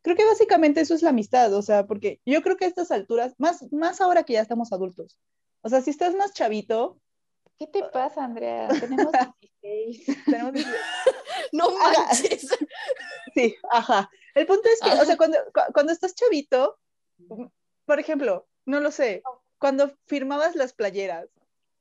[0.01, 2.91] creo que básicamente eso es la amistad, o sea, porque yo creo que a estas
[2.91, 5.17] alturas, más, más ahora que ya estamos adultos,
[5.61, 6.99] o sea, si estás más chavito.
[7.57, 8.67] ¿Qué te pasa, Andrea?
[8.79, 9.11] Tenemos
[9.61, 10.25] 16.
[10.25, 10.75] Tenemos 16.
[11.53, 12.47] no manches.
[13.33, 14.09] Sí, ajá.
[14.35, 15.37] El punto es que, o sea, cuando,
[15.73, 16.77] cuando estás chavito,
[17.85, 19.21] por ejemplo, no lo sé,
[19.59, 21.29] cuando firmabas las playeras,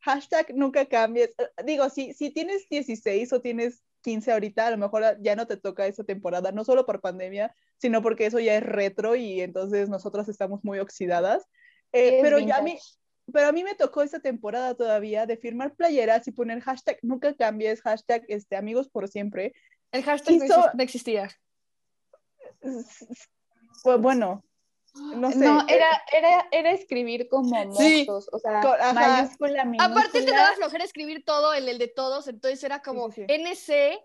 [0.01, 1.31] hashtag nunca cambies.
[1.39, 5.47] Eh, digo, si, si tienes 16 o tienes 15 ahorita, a lo mejor ya no
[5.47, 9.41] te toca esa temporada, no solo por pandemia, sino porque eso ya es retro y
[9.41, 11.49] entonces nosotras estamos muy oxidadas.
[11.93, 12.79] Eh, pero ya a mí,
[13.33, 17.35] pero a mí me tocó esta temporada todavía de firmar playeras y poner hashtag nunca
[17.35, 19.55] cambies, hashtag este, amigos por siempre.
[19.91, 20.41] El hashtag
[20.74, 21.30] no existía.
[23.83, 24.45] Pues bueno,
[24.95, 25.39] no sé.
[25.39, 28.61] No, era, era, era escribir como mozos, o sea,
[28.93, 30.01] mayúscula, minúscula.
[30.01, 33.99] Aparte te daba flojera escribir todo en el de todos, entonces era como NC,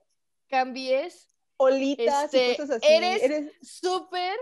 [0.47, 1.27] cambies.
[1.57, 2.87] Olitas y este, cosas así.
[2.87, 4.37] Eres súper,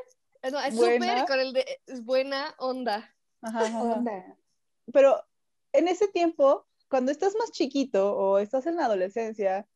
[0.52, 3.12] no, es súper con el de, es buena onda.
[3.42, 4.38] Ajá, Onda.
[4.92, 5.24] Pero
[5.74, 9.68] en ese tiempo, cuando estás más chiquito o estás en la adolescencia,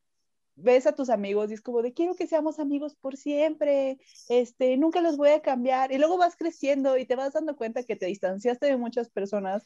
[0.56, 3.98] ves a tus amigos y es como de quiero que seamos amigos por siempre,
[4.28, 5.92] este, nunca los voy a cambiar.
[5.92, 9.64] Y luego vas creciendo y te vas dando cuenta que te distanciaste de muchas personas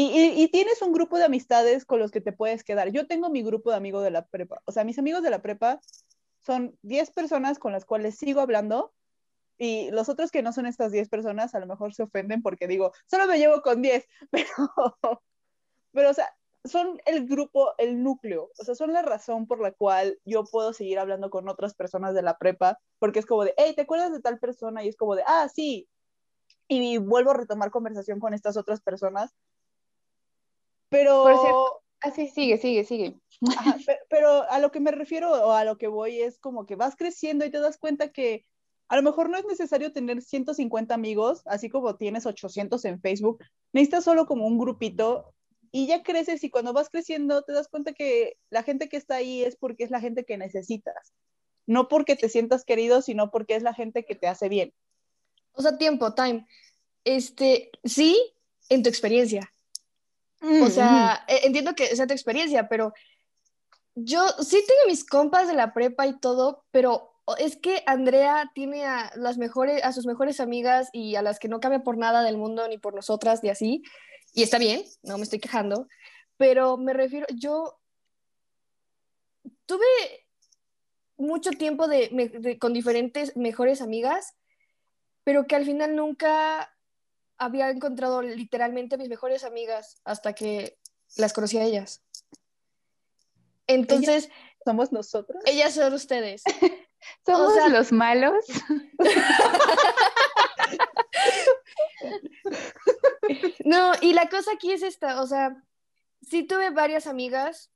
[0.00, 2.92] y, tienes un grupo de amistades con los que te puedes quedar.
[2.92, 4.62] Yo tengo mi grupo de amigos de la prepa.
[4.64, 5.80] O sea, mis amigos de la prepa
[6.46, 8.92] son 10 personas con las cuales sigo hablando
[9.58, 12.68] y los otros que no son estas 10 personas a lo mejor se ofenden porque
[12.68, 15.22] digo, solo me llevo con 10, pero,
[15.92, 16.32] pero o sea,
[16.64, 20.72] son el grupo, el núcleo, o sea, son la razón por la cual yo puedo
[20.72, 24.12] seguir hablando con otras personas de la prepa, porque es como de, hey, ¿te acuerdas
[24.12, 24.84] de tal persona?
[24.84, 25.88] Y es como de, ah, sí.
[26.68, 29.34] Y vuelvo a retomar conversación con estas otras personas.
[30.90, 31.22] Pero...
[31.22, 33.18] Por así sigue, sigue, sigue.
[33.86, 36.76] pero, pero a lo que me refiero o a lo que voy es como que
[36.76, 38.44] vas creciendo y te das cuenta que
[38.88, 43.44] a lo mejor no es necesario tener 150 amigos, así como tienes 800 en Facebook.
[43.72, 45.34] Necesitas solo como un grupito
[45.70, 49.16] y ya creces y cuando vas creciendo te das cuenta que la gente que está
[49.16, 51.12] ahí es porque es la gente que necesitas.
[51.66, 54.72] No porque te sientas querido, sino porque es la gente que te hace bien.
[55.52, 56.46] O sea, tiempo, time.
[57.04, 58.18] Este, sí,
[58.70, 59.52] en tu experiencia.
[60.40, 62.94] o sea, e, entiendo que sea tu experiencia, pero
[63.94, 68.86] yo sí tengo mis compas de la prepa y todo, pero es que Andrea tiene
[68.86, 72.22] a las mejores, a sus mejores amigas y a las que no cambia por nada
[72.22, 73.82] del mundo ni por nosotras y así
[74.34, 75.88] y está bien, no me estoy quejando,
[76.36, 77.78] pero me refiero, yo
[79.66, 79.86] tuve
[81.16, 84.34] mucho tiempo de, con diferentes mejores amigas,
[85.24, 86.72] pero que al final nunca
[87.36, 90.78] había encontrado literalmente mis mejores amigas hasta que
[91.16, 92.02] las conocí a ellas.
[93.66, 94.30] Entonces,
[94.64, 95.42] somos nosotros.
[95.46, 96.42] Ellas son ustedes.
[97.24, 98.44] Somos los malos.
[103.64, 105.62] No, y la cosa aquí es esta, o sea,
[106.22, 107.70] sí tuve varias amigas,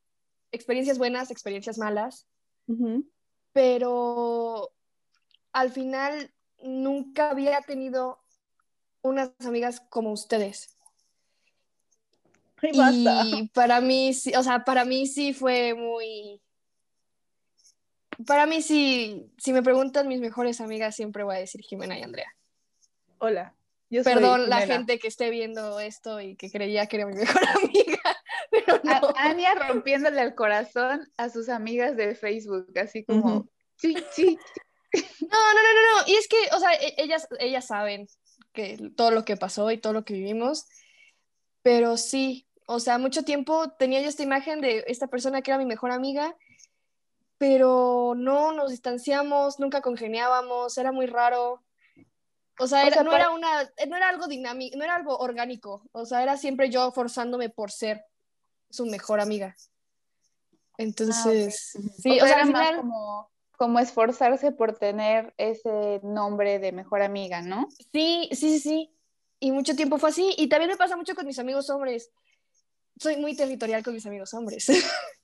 [0.51, 2.27] experiencias buenas, experiencias malas,
[3.53, 4.71] pero
[5.53, 8.21] al final nunca había tenido
[9.03, 10.77] unas amigas como ustedes.
[12.63, 16.41] Y para mí, sí, o sea, para mí sí fue muy...
[18.27, 22.03] Para mí sí, si me preguntan mis mejores amigas, siempre voy a decir Jimena y
[22.03, 22.35] Andrea.
[23.19, 23.55] Hola.
[24.03, 28.17] Perdón la gente que esté viendo esto y que creía que era mi mejor amiga,
[28.51, 29.13] pero no.
[29.17, 34.39] Ania rompiéndole el corazón a sus amigas de Facebook, así como, sí, sí.
[34.95, 36.07] No, no, no, no, no.
[36.07, 38.07] Y es que, o sea, e, ellas, ellas saben
[38.53, 40.67] que todo lo que pasó y todo lo que vivimos,
[41.63, 45.57] pero sí, o sea, mucho tiempo tenía yo esta imagen de esta persona que era
[45.57, 46.37] mi mejor amiga,
[47.43, 51.61] pero no nos distanciamos, nunca congeniábamos, era muy raro.
[52.61, 55.83] O sea, no, era una, no era algo dinámico, no era algo orgánico.
[55.91, 58.05] O sea, era siempre yo forzándome por ser
[58.71, 59.57] su mejor amiga.
[60.79, 63.29] Entonces, ah, sí, o, sea, era como,
[63.59, 67.67] como esforzarse por tener ese nombre de mejor amiga, ¿no?
[67.93, 68.97] Sí, sí, sí, sí.
[69.41, 70.33] Y mucho tiempo fue así.
[70.39, 72.13] Y también me pasa mucho con mis amigos hombres.
[73.01, 74.69] Soy muy territorial con mis amigos hombres.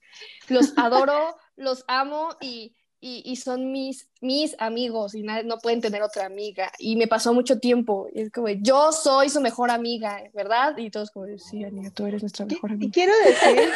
[0.49, 6.25] los adoro, los amo y y, son mis, mis amigos y no pueden tener otra
[6.25, 6.71] amiga.
[6.77, 8.09] Y me pasó mucho tiempo.
[8.13, 10.77] Y es como, yo soy su mejor amiga, ¿verdad?
[10.77, 12.87] Y todos como, sí, Ania, tú eres nuestra mejor amiga.
[12.87, 13.71] Y quiero decir,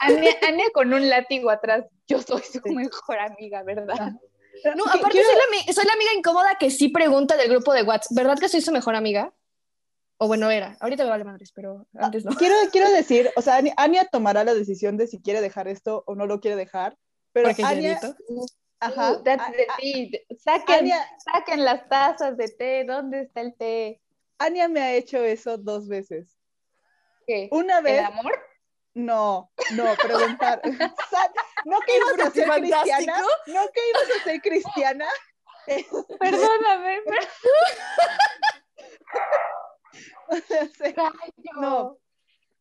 [0.00, 4.12] Ania, con un látigo atrás, yo soy su mejor amiga, ¿verdad?
[4.76, 8.14] No, aparte soy, la, soy la amiga incómoda que sí pregunta del grupo de WhatsApp,
[8.14, 9.32] ¿verdad que soy su mejor amiga?
[10.22, 10.76] O bueno, era.
[10.80, 12.36] Ahorita me vale madres, pero ah, antes no.
[12.36, 16.14] Quiero, quiero decir, o sea, Ania tomará la decisión de si quiere dejar esto o
[16.14, 16.98] no lo quiere dejar.
[17.32, 17.98] Pero Ania,
[18.80, 19.12] Ajá.
[19.12, 19.24] Uh,
[20.38, 22.84] saquen, saquen las tazas de té.
[22.84, 24.02] ¿Dónde está el té?
[24.38, 26.36] Ania me ha hecho eso dos veces.
[27.26, 27.48] ¿Qué?
[27.50, 28.00] Una vez.
[28.00, 28.38] ¿El amor?
[28.92, 30.60] No, no, preguntar.
[31.64, 33.22] ¿No que ibas a ser cristiana?
[33.46, 35.08] ¿No que ibas a ser cristiana?
[36.18, 37.00] Perdóname.
[41.60, 41.98] no.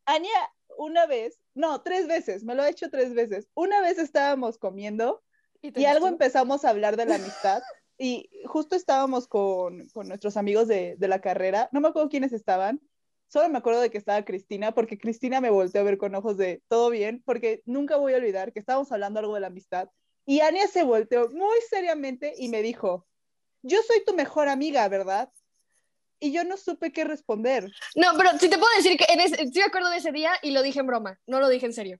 [0.05, 3.47] Ania, una vez, no, tres veces, me lo ha hecho tres veces.
[3.53, 5.24] Una vez estábamos comiendo
[5.61, 7.61] y, algo empezamos a hablar de la amistad
[7.97, 12.32] y justo estábamos con, con nuestros amigos de, de, la carrera, no me acuerdo quiénes
[12.32, 12.82] estaban,
[13.28, 16.38] solo me acuerdo de que estaba Cristina, porque Cristina me volteó a ver con ojos
[16.38, 19.89] de todo bien, porque nunca voy a olvidar que estábamos hablando algo de la amistad
[20.30, 23.07] y Ania se volteó muy seriamente y me dijo,
[23.63, 25.32] yo soy tu mejor amiga, ¿verdad?
[26.20, 27.72] Y yo no supe qué responder.
[27.95, 30.32] No, pero si te puedo decir que en ese, sí me acuerdo de ese día
[30.41, 31.99] y lo dije en broma, no lo dije en serio.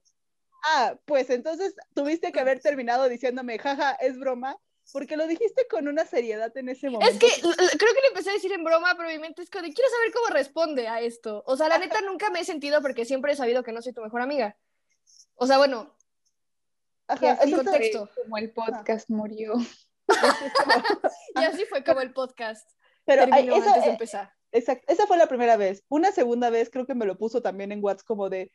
[0.64, 4.58] Ah, pues entonces tuviste que haber terminado diciéndome, jaja, es broma,
[4.92, 7.10] porque lo dijiste con una seriedad en ese momento.
[7.10, 7.54] Es que creo
[7.94, 10.26] que le empecé a decir en broma, pero mi mente es que quiero saber cómo
[10.28, 11.42] responde a esto.
[11.46, 13.92] O sea, la neta nunca me he sentido porque siempre he sabido que no soy
[13.92, 14.56] tu mejor amiga.
[15.36, 15.94] O sea, bueno.
[17.06, 18.08] Ajá, es contexto.
[18.22, 19.54] Como el podcast murió.
[21.40, 22.68] y así fue como el podcast.
[23.10, 24.32] Pero terminó antes de eh, empezar.
[24.52, 25.84] Exacto, esa fue la primera vez.
[25.88, 28.52] Una segunda vez creo que me lo puso también en WhatsApp como de,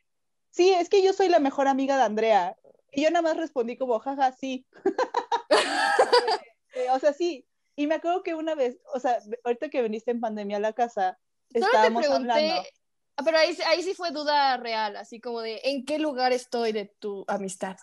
[0.50, 2.56] sí, es que yo soy la mejor amiga de Andrea.
[2.90, 4.66] Y yo nada más respondí como, jaja, sí.
[6.78, 7.48] Eh, o sea, sí.
[7.74, 10.74] Y me acuerdo que una vez, o sea, ahorita que viniste en pandemia a la
[10.74, 11.18] casa,
[11.54, 12.68] estábamos te pregunté, hablando.
[13.16, 16.72] Ah, pero ahí, ahí sí fue duda real, así como de, ¿en qué lugar estoy
[16.72, 17.78] de tu amistad?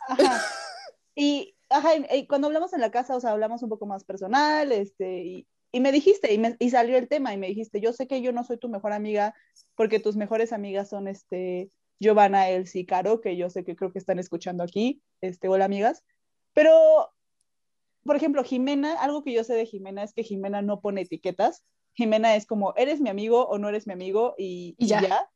[1.15, 4.71] Y, ajá, y, cuando hablamos en la casa, o sea, hablamos un poco más personal,
[4.71, 7.91] este, y, y me dijiste, y, me, y, salió el tema, y me dijiste, yo
[7.93, 9.33] sé que yo no soy tu mejor amiga,
[9.75, 13.91] porque tus mejores amigas son, este, Giovanna, Elsie y Caro, que yo sé que creo
[13.91, 15.01] que están escuchando aquí.
[15.19, 16.03] Este, hola, amigas.
[16.53, 17.09] Pero,
[18.03, 21.65] por ejemplo, Jimena, algo que yo sé de Jimena es que Jimena no pone etiquetas.
[21.93, 25.27] Jimena es como, eres mi amigo o no eres mi amigo y, ya.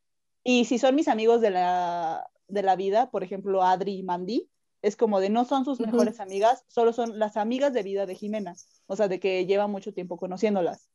[0.43, 4.47] Y si son mis amigos de la, de la vida, por ejemplo, Adri y Mandy,
[4.81, 8.15] es como de no son sus mejores amigas, solo son las amigas de vida de
[8.15, 8.55] Jimena,
[8.85, 10.89] o sea, de que lleva mucho tiempo conociéndolas.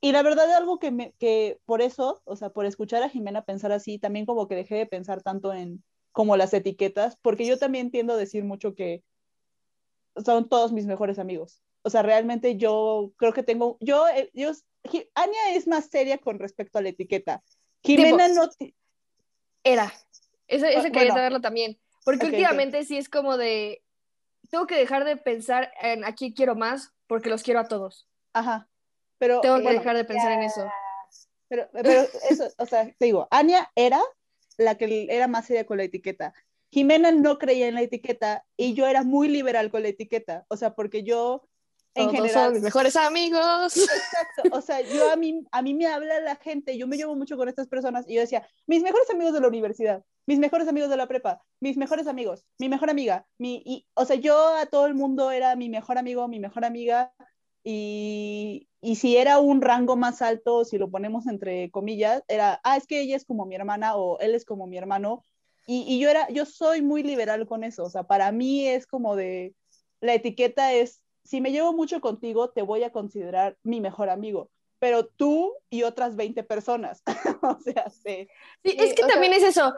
[0.00, 3.08] Y la verdad es algo que, me, que por eso, o sea, por escuchar a
[3.08, 7.46] Jimena pensar así, también como que dejé de pensar tanto en como las etiquetas, porque
[7.46, 9.02] yo también tiendo a decir mucho que
[10.24, 11.62] son todos mis mejores amigos.
[11.82, 14.52] O sea, realmente yo creo que tengo, yo, eh, yo,
[15.14, 17.42] Ania es más seria con respecto a la etiqueta.
[17.82, 18.48] Jimena no...
[19.64, 19.92] Era.
[20.46, 21.78] Ese, ese quería saberlo también.
[22.08, 23.82] Porque últimamente sí es como de,
[24.50, 28.08] tengo que dejar de pensar en aquí quiero más porque los quiero a todos.
[28.32, 28.66] Ajá.
[29.18, 30.66] Pero, Tengo que dejar de pensar en eso.
[31.48, 31.90] Pero, pero
[32.30, 34.00] eso, o sea, te digo, Ania era
[34.56, 36.32] la que era más seria con la etiqueta.
[36.70, 40.46] Jimena no creía en la etiqueta y yo era muy liberal con la etiqueta.
[40.48, 41.46] O sea, porque yo
[41.94, 43.76] en general son mis mejores amigos.
[43.76, 47.16] Exacto, o sea, yo a mí a mí me habla la gente, yo me llevo
[47.16, 50.68] mucho con estas personas y yo decía, mis mejores amigos de la universidad, mis mejores
[50.68, 54.56] amigos de la prepa, mis mejores amigos, mi mejor amiga, mi y o sea, yo
[54.56, 57.12] a todo el mundo era mi mejor amigo, mi mejor amiga
[57.64, 62.76] y, y si era un rango más alto, si lo ponemos entre comillas, era, ah,
[62.76, 65.24] es que ella es como mi hermana o él es como mi hermano.
[65.66, 68.86] Y, y, yo era, yo soy muy liberal con eso, o sea, para mí es
[68.86, 69.54] como de,
[70.00, 74.50] la etiqueta es, si me llevo mucho contigo, te voy a considerar mi mejor amigo,
[74.78, 77.02] pero tú y otras 20 personas,
[77.42, 78.28] o sea, sí.
[78.64, 79.74] Sí, es que también es eso.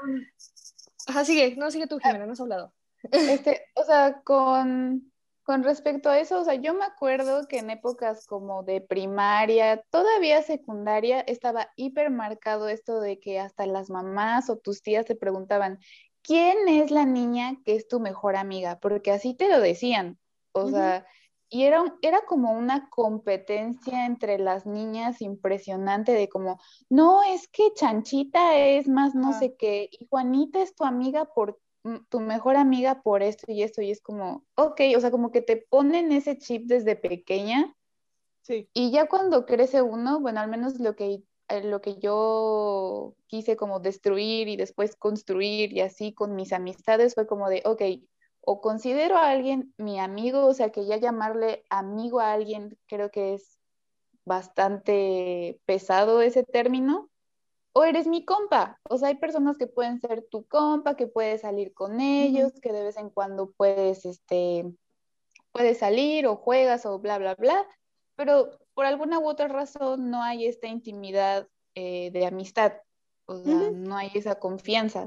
[1.06, 2.72] Ajá, sigue, no, sigue tú, Jimena, no has hablado.
[3.10, 5.10] Este, o sea, con,
[5.42, 9.82] con respecto a eso, o sea, yo me acuerdo que en épocas como de primaria,
[9.90, 15.16] todavía secundaria, estaba hiper marcado esto de que hasta las mamás o tus tías te
[15.16, 15.78] preguntaban,
[16.22, 18.78] ¿quién es la niña que es tu mejor amiga?
[18.80, 20.18] Porque así te lo decían,
[20.52, 21.06] o sea,
[21.50, 27.74] y era, era como una competencia entre las niñas impresionante de como, no, es que
[27.74, 31.58] Chanchita es más no sé qué, y Juanita es tu amiga por
[32.08, 35.42] tu mejor amiga por esto y esto, y es como, ok, o sea, como que
[35.42, 37.74] te ponen ese chip desde pequeña.
[38.42, 38.68] Sí.
[38.72, 43.56] Y ya cuando crece uno, bueno, al menos lo que, eh, lo que yo quise
[43.56, 47.82] como destruir y después construir y así con mis amistades fue como de, ok,
[48.42, 53.10] o considero a alguien mi amigo, o sea, que ya llamarle amigo a alguien creo
[53.10, 53.58] que es
[54.24, 57.10] bastante pesado ese término,
[57.72, 58.78] o eres mi compa.
[58.88, 62.72] O sea, hay personas que pueden ser tu compa, que puedes salir con ellos, que
[62.72, 64.64] de vez en cuando puedes, este,
[65.52, 67.66] puedes salir o juegas o bla, bla, bla,
[68.16, 72.74] pero por alguna u otra razón no hay esta intimidad eh, de amistad,
[73.26, 75.06] o sea, no hay esa confianza.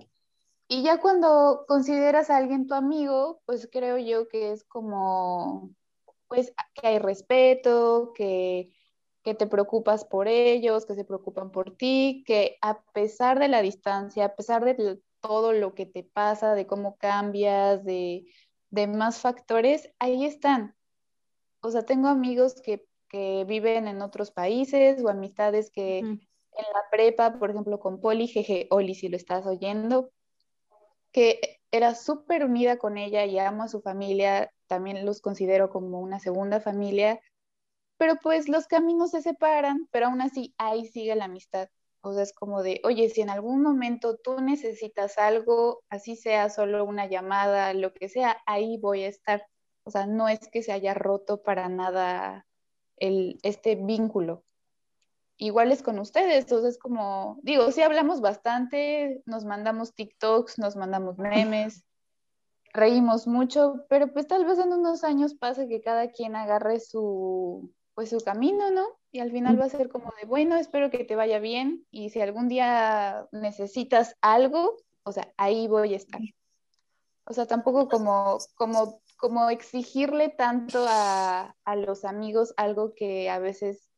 [0.68, 5.72] Y ya cuando consideras a alguien tu amigo, pues creo yo que es como,
[6.28, 8.72] pues que hay respeto, que,
[9.24, 13.62] que te preocupas por ellos, que se preocupan por ti, que a pesar de la
[13.62, 18.26] distancia, a pesar de todo lo que te pasa, de cómo cambias, de,
[18.70, 20.76] de más factores, ahí están.
[21.62, 26.20] O sea, tengo amigos que, que viven en otros países o amistades que en
[26.74, 30.12] la prepa, por ejemplo, con Poli, jeje, Oli, si lo estás oyendo,
[31.14, 36.02] que era súper unida con ella y amo a su familia, también los considero como
[36.02, 37.22] una segunda familia,
[37.98, 41.70] pero pues los caminos se separan, pero aún así ahí sigue la amistad.
[42.02, 46.50] O sea, es como de, oye, si en algún momento tú necesitas algo, así sea
[46.50, 49.46] solo una llamada, lo que sea, ahí voy a estar.
[49.86, 52.46] O sea, no es que se haya roto para nada
[52.98, 54.44] el, este vínculo
[55.46, 60.76] igual es con ustedes, entonces es como, digo, sí hablamos bastante, nos mandamos TikToks, nos
[60.76, 61.84] mandamos memes,
[62.74, 67.72] reímos mucho, pero pues tal vez en unos años pase que cada quien agarre su,
[67.94, 68.88] pues su camino, ¿no?
[69.12, 72.10] Y al final va a ser como de, bueno, espero que te vaya bien y
[72.10, 76.22] si algún día necesitas algo, o sea, ahí voy a estar.
[77.26, 83.40] O sea, tampoco como, como, como exigirle tanto a, a los amigos algo que a
[83.40, 83.93] veces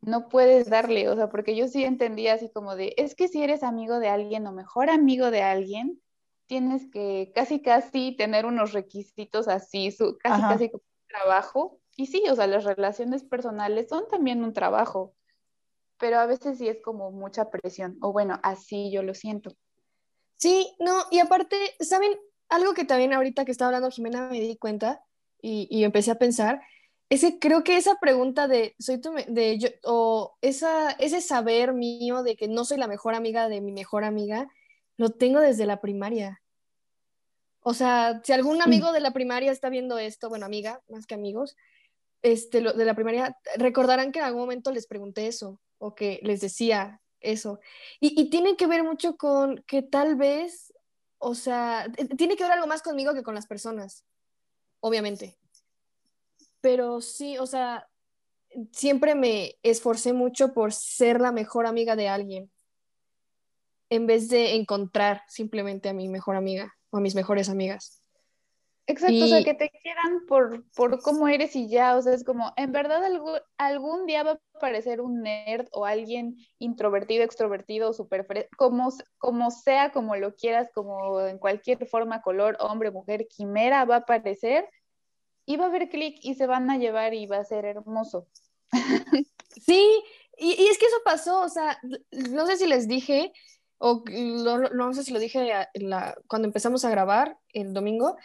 [0.00, 3.42] no puedes darle, o sea, porque yo sí entendía así como de, es que si
[3.42, 6.00] eres amigo de alguien o mejor amigo de alguien,
[6.46, 11.80] tienes que casi casi tener unos requisitos así, su, casi casi como un trabajo.
[11.96, 15.14] Y sí, o sea, las relaciones personales son también un trabajo,
[15.98, 19.50] pero a veces sí es como mucha presión, o bueno, así yo lo siento.
[20.36, 22.12] Sí, no, y aparte, ¿saben?
[22.48, 25.04] Algo que también ahorita que estaba hablando Jimena me di cuenta
[25.42, 26.62] y, y empecé a pensar,
[27.10, 32.22] ese, creo que esa pregunta de, soy tu, de yo, o esa, ese saber mío
[32.22, 34.48] de que no soy la mejor amiga de mi mejor amiga,
[34.96, 36.42] lo tengo desde la primaria.
[37.60, 41.14] O sea, si algún amigo de la primaria está viendo esto, bueno, amiga, más que
[41.14, 41.56] amigos,
[42.22, 46.20] este, lo, de la primaria, recordarán que en algún momento les pregunté eso, o que
[46.22, 47.58] les decía eso.
[48.00, 50.74] Y, y tiene que ver mucho con que tal vez,
[51.18, 51.86] o sea,
[52.16, 54.04] tiene que ver algo más conmigo que con las personas,
[54.80, 55.38] obviamente
[56.60, 57.88] pero sí, o sea,
[58.72, 62.50] siempre me esforcé mucho por ser la mejor amiga de alguien,
[63.90, 68.02] en vez de encontrar simplemente a mi mejor amiga o a mis mejores amigas.
[68.90, 72.24] Exacto, o sea, que te quieran por, por cómo eres y ya, o sea, es
[72.24, 77.92] como, en verdad algún, algún día va a aparecer un nerd o alguien introvertido, extrovertido,
[77.92, 78.88] super como,
[79.18, 83.98] como sea, como lo quieras, como en cualquier forma, color, hombre, mujer, quimera, va a
[83.98, 84.66] aparecer
[85.48, 88.28] y va a haber clic y se van a llevar y va a ser hermoso.
[89.64, 90.02] Sí,
[90.36, 91.80] y, es que eso pasó, o sea,
[92.12, 93.32] no sé si les dije,
[93.78, 95.66] o no sé si lo dije
[96.26, 98.16] cuando empezamos a grabar el domingo,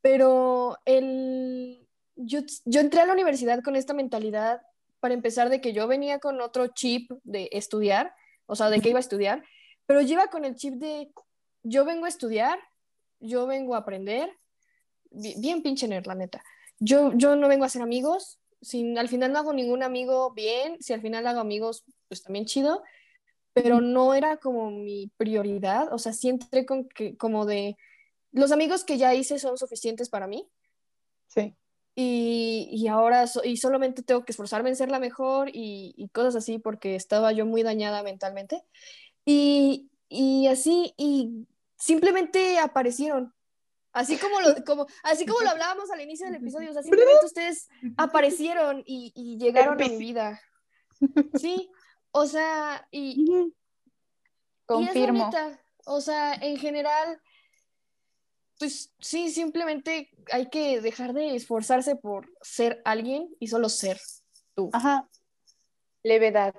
[0.00, 4.60] pero el, yo, yo entré a la universidad con esta mentalidad,
[5.00, 8.14] para empezar, de que yo venía con otro chip de estudiar,
[8.44, 9.42] o sea, de que iba a estudiar,
[9.86, 11.10] pero lleva con el chip de
[11.62, 12.58] yo vengo a estudiar,
[13.18, 14.30] yo vengo a aprender,
[15.10, 16.44] bien pinche nerd, la neta
[16.78, 20.76] yo, yo no vengo a ser amigos, si al final no hago ningún amigo bien,
[20.80, 22.82] si al final hago amigos, pues también chido,
[23.52, 27.76] pero no era como mi prioridad, o sea, sí entré con que, como de,
[28.32, 30.46] los amigos que ya hice son suficientes para mí.
[31.26, 31.54] Sí.
[31.94, 36.36] Y, y ahora, y solamente tengo que esforzarme en ser la mejor y, y, cosas
[36.36, 38.62] así, porque estaba yo muy dañada mentalmente.
[39.24, 41.46] Y, y así, y
[41.78, 43.32] simplemente aparecieron,
[43.96, 47.24] Así como lo, como, así como lo hablábamos al inicio del episodio, o sea, simplemente
[47.24, 47.66] ustedes
[47.96, 50.38] aparecieron y, y llegaron a mi vida.
[51.34, 51.70] Sí,
[52.10, 53.54] o sea, y...
[54.66, 55.30] Confirmo.
[55.86, 57.22] o sea, en general,
[58.58, 63.98] pues sí, simplemente hay que dejar de esforzarse por ser alguien y solo ser
[64.54, 64.68] tú.
[64.74, 65.08] Ajá.
[66.02, 66.54] Levedad.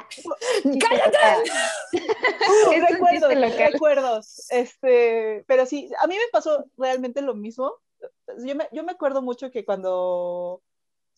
[0.80, 1.50] ¡Cállate!
[1.92, 4.50] Uh, recuerdos, recuerdos.
[4.50, 7.74] Este, pero sí, a mí me pasó realmente lo mismo.
[8.44, 10.62] Yo me, yo me acuerdo mucho que cuando,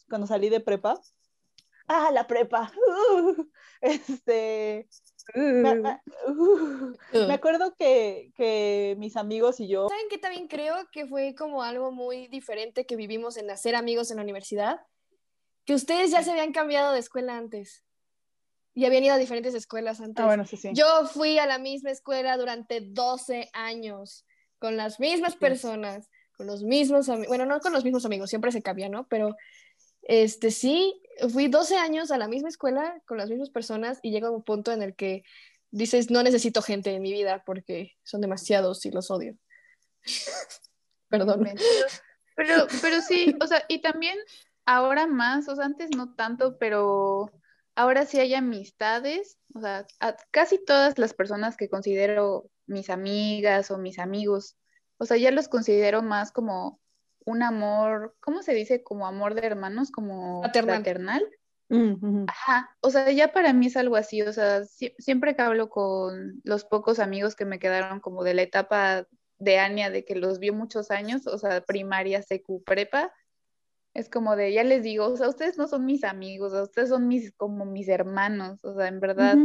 [0.08, 1.00] cuando salí de prepa,
[1.88, 3.46] ah, la prepa, uh,
[3.80, 4.88] este,
[5.34, 5.80] me,
[6.28, 9.88] uh, me, acuerdo que, que, mis amigos y yo...
[9.88, 14.10] ¿Saben qué también creo que fue como algo muy diferente que vivimos en hacer amigos
[14.10, 14.80] en la universidad?
[15.64, 17.85] Que ustedes ya se habían cambiado de escuela antes
[18.76, 20.22] y habían ido a diferentes escuelas antes.
[20.22, 20.68] Ah, bueno, sí, sí.
[20.74, 24.26] Yo fui a la misma escuela durante 12 años,
[24.58, 28.52] con las mismas personas, con los mismos amigos, bueno, no con los mismos amigos, siempre
[28.52, 29.08] se cambia, ¿no?
[29.08, 29.34] Pero
[30.02, 31.02] Este, sí,
[31.32, 34.70] fui 12 años a la misma escuela con las mismas personas y llega un punto
[34.72, 35.24] en el que
[35.70, 39.38] dices, no necesito gente en mi vida porque son demasiados y los odio.
[41.08, 41.48] Perdón.
[42.36, 44.18] Pero, pero sí, o sea, y también
[44.66, 47.32] ahora más, o sea, antes no tanto, pero
[47.76, 49.86] ahora sí hay amistades, o sea,
[50.32, 54.56] casi todas las personas que considero mis amigas o mis amigos,
[54.98, 56.80] o sea, ya los considero más como
[57.24, 58.82] un amor, ¿cómo se dice?
[58.82, 61.28] Como amor de hermanos, como fraternal.
[62.28, 66.40] Ajá, o sea, ya para mí es algo así, o sea, siempre que hablo con
[66.44, 69.06] los pocos amigos que me quedaron como de la etapa
[69.38, 73.12] de Ania, de que los vio muchos años, o sea, primaria, secu, prepa,
[73.96, 76.90] es como de, ya les digo, o sea, ustedes no son mis amigos, o ustedes
[76.90, 79.36] son mis, como mis hermanos, o sea, en verdad.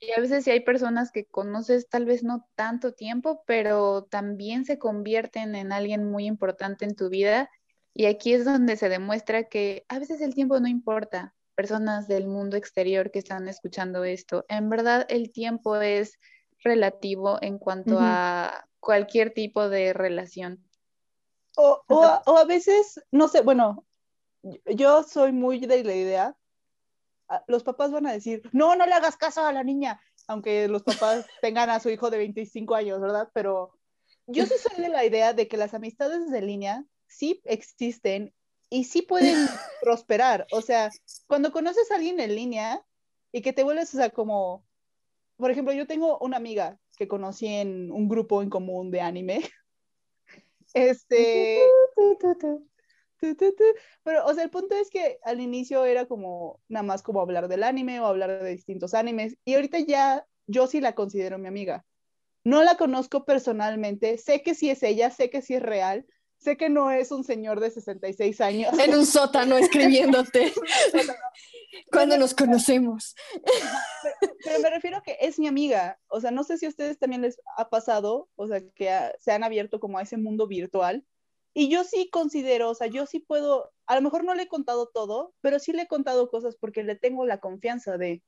[0.00, 4.64] Y a veces sí hay personas que conoces tal vez no tanto tiempo, pero también
[4.64, 7.50] se convierten en alguien muy importante en tu vida.
[7.92, 11.34] Y aquí es donde se demuestra que a veces el tiempo no importa.
[11.54, 16.18] Personas del mundo exterior que están escuchando esto, en verdad el tiempo es
[16.62, 20.64] relativo en cuanto a cualquier tipo de relación.
[21.56, 23.84] O, o, a, veces, no sé, bueno,
[24.42, 26.36] yo soy muy de la idea,
[27.46, 30.82] los papás van a decir, no, no le hagas caso a la niña, aunque los
[30.82, 33.30] papás tengan a su hijo de 25 años, ¿verdad?
[33.34, 33.72] Pero
[34.26, 38.34] yo sí soy de la idea de que las amistades de línea sí existen
[38.70, 39.34] y sí pueden
[39.80, 40.46] prosperar.
[40.52, 40.90] O sea,
[41.26, 42.84] cuando conoces a alguien en línea
[43.32, 44.64] y que te vuelves, o sea, como,
[45.36, 49.40] por ejemplo, yo tengo una amiga que conocí en un grupo en común de anime.
[50.74, 51.62] Este.
[53.18, 57.48] Pero, o sea, el punto es que al inicio era como nada más como hablar
[57.48, 59.36] del anime o hablar de distintos animes.
[59.44, 61.84] Y ahorita ya yo sí la considero mi amiga.
[62.44, 66.06] No la conozco personalmente, sé que sí es ella, sé que sí es real,
[66.38, 68.78] sé que no es un señor de 66 años.
[68.78, 70.52] En un sótano escribiéndote.
[71.92, 73.14] Cuando nos conocemos.
[74.44, 75.98] Pero, me refiero a que es mi amiga.
[76.08, 79.32] O sea, no sé si a ustedes también les ha pasado, o sea, que se
[79.32, 81.04] han abierto como a ese mundo virtual.
[81.58, 84.48] Y yo sí considero, o sea, yo sí puedo, a lo mejor no le he
[84.48, 88.22] contado todo, pero sí le he contado cosas porque le tengo la confianza de,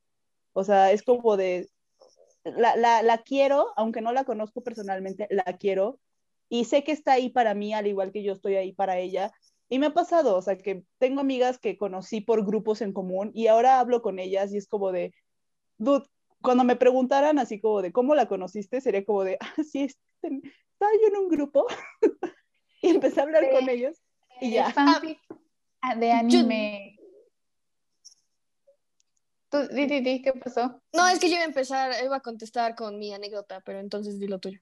[0.52, 1.68] o sea, es como de,
[2.42, 6.00] la, la, la quiero, aunque no la conozco personalmente, la quiero.
[6.48, 9.30] Y sé que está ahí para mí, al igual que yo estoy ahí para ella.
[9.68, 13.30] Y me ha pasado, o sea, que tengo amigas que conocí por grupos en común
[13.32, 15.14] y ahora hablo con ellas y es como de,
[15.78, 16.04] dude,
[16.42, 20.92] cuando me preguntaran así como de cómo la conociste, sería como de, ah, sí, estaba
[21.00, 21.66] yo en un grupo
[22.82, 24.00] y empecé a hablar con ellos
[24.40, 24.72] y ya.
[25.82, 26.96] Ah, de anime.
[29.48, 30.80] Tú, di, di, di, ¿qué pasó?
[30.92, 34.20] No, es que yo iba a empezar, iba a contestar con mi anécdota, pero entonces
[34.20, 34.60] di lo tuyo.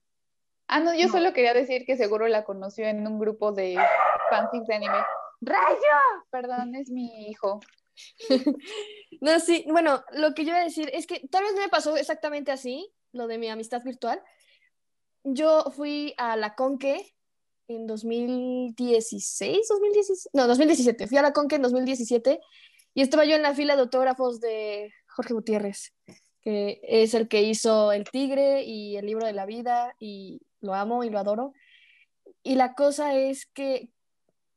[0.67, 3.77] Ah, no, yo solo quería decir que seguro la conoció en un grupo de
[4.31, 4.99] fanfics de anime.
[5.41, 6.25] ¡Rayo!
[6.31, 7.61] Perdón, es mi hijo.
[9.21, 11.97] no, sí, bueno, lo que yo iba a decir es que tal vez me pasó
[11.97, 14.23] exactamente así, lo de mi amistad virtual.
[15.25, 17.15] Yo fui a la Conque
[17.69, 21.07] en 2016, 2016, no, 2017.
[21.07, 22.41] Fui a la Conque en 2017
[22.95, 25.93] y estaba yo en la fila de autógrafos de Jorge Gutiérrez,
[26.41, 30.75] que es el que hizo El Tigre y El Libro de la Vida y lo
[30.75, 31.53] amo y lo adoro.
[32.43, 33.91] Y la cosa es que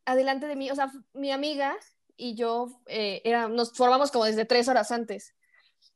[0.06, 1.76] adelante de mí, o sea, mi amiga
[2.16, 5.36] y yo eh, era, nos formamos como desde tres horas antes,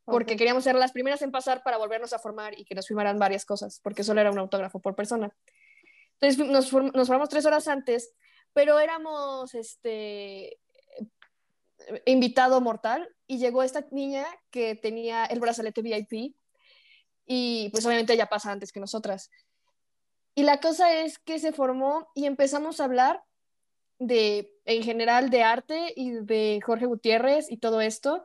[0.04, 3.18] porque queríamos ser las primeras en pasar para volvernos a formar y que nos firmaran
[3.18, 5.34] varias cosas, porque solo era un autógrafo por persona.
[6.20, 8.14] Entonces nos, nos formamos tres horas antes,
[8.54, 10.58] pero éramos este
[12.06, 16.36] invitado mortal y llegó esta niña que tenía el brazalete VIP
[17.26, 19.32] y pues obviamente ella pasa antes que nosotras.
[20.36, 23.24] Y la cosa es que se formó y empezamos a hablar
[24.00, 28.24] de, en general, de arte y de Jorge Gutiérrez y todo esto.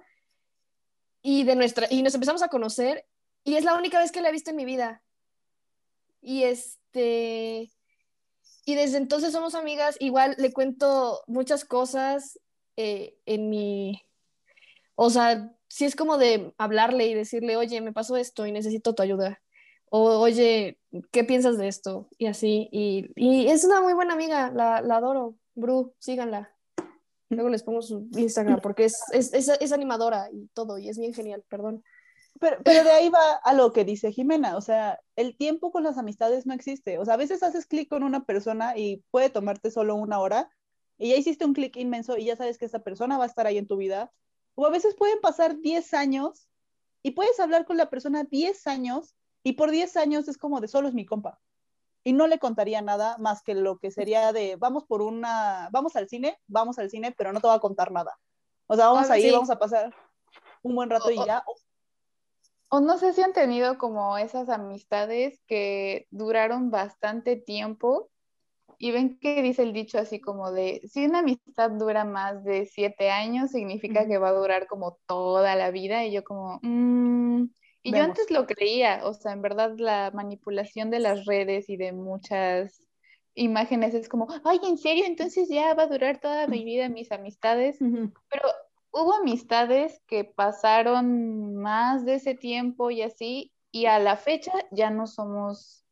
[1.23, 3.07] Y, de nuestra, y nos empezamos a conocer
[3.45, 5.03] y es la única vez que la he visto en mi vida.
[6.21, 7.71] Y este...
[8.65, 12.39] Y desde entonces somos amigas, igual le cuento muchas cosas
[12.77, 14.03] eh, en mi...
[14.95, 18.95] O sea, si es como de hablarle y decirle, oye, me pasó esto y necesito
[18.95, 19.41] tu ayuda
[19.91, 20.79] o oye,
[21.11, 22.09] ¿qué piensas de esto?
[22.17, 26.55] Y así, y, y es una muy buena amiga, la, la, adoro, Bru, síganla.
[27.29, 30.99] Luego les pongo su Instagram porque es, es, es, es animadora y todo, y es
[30.99, 31.85] bien genial, perdón.
[32.41, 35.85] Pero, pero, de ahí va a lo que dice Jimena, o sea, el tiempo con
[35.85, 39.29] las amistades no existe, o sea, a veces haces clic con una persona y puede
[39.29, 40.51] tomarte solo una hora
[40.97, 43.47] y ya hiciste un clic inmenso y ya sabes que esa persona va a estar
[43.47, 44.11] ahí en tu vida,
[44.55, 46.49] o a veces pueden pasar 10 años
[47.03, 50.69] y puedes hablar con la persona 10 años y por 10 años es como de
[50.69, 51.39] solo es mi compa.
[52.05, 55.97] Y no le contaría nada más que lo que sería de vamos por una, vamos
[55.97, 58.19] al cine, vamos al cine, pero no te voy a contar nada.
[58.67, 59.95] O sea, vamos a ir, vamos a pasar
[60.63, 61.45] un buen rato y ya.
[61.47, 61.55] O
[62.79, 68.11] no sé si han tenido como esas amistades que duraron bastante tiempo
[68.79, 72.65] y ven que dice el dicho así como de, si una amistad dura más de
[72.67, 76.05] siete años, significa que va a durar como toda la vida.
[76.07, 77.51] Y yo como, mm".
[77.83, 81.77] y yo antes lo creía, o sea, en verdad la manipulación de las redes y
[81.77, 82.87] de muchas
[83.35, 85.05] imágenes es como, ay, ¿en serio?
[85.07, 87.79] Entonces ya va a durar toda mi vida mis amistades.
[87.81, 88.49] Pero
[88.93, 94.91] hubo amistades que pasaron más de ese tiempo y así, y a la fecha ya
[94.91, 95.85] no somos,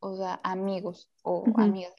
[0.00, 1.94] o sea, amigos o amigas.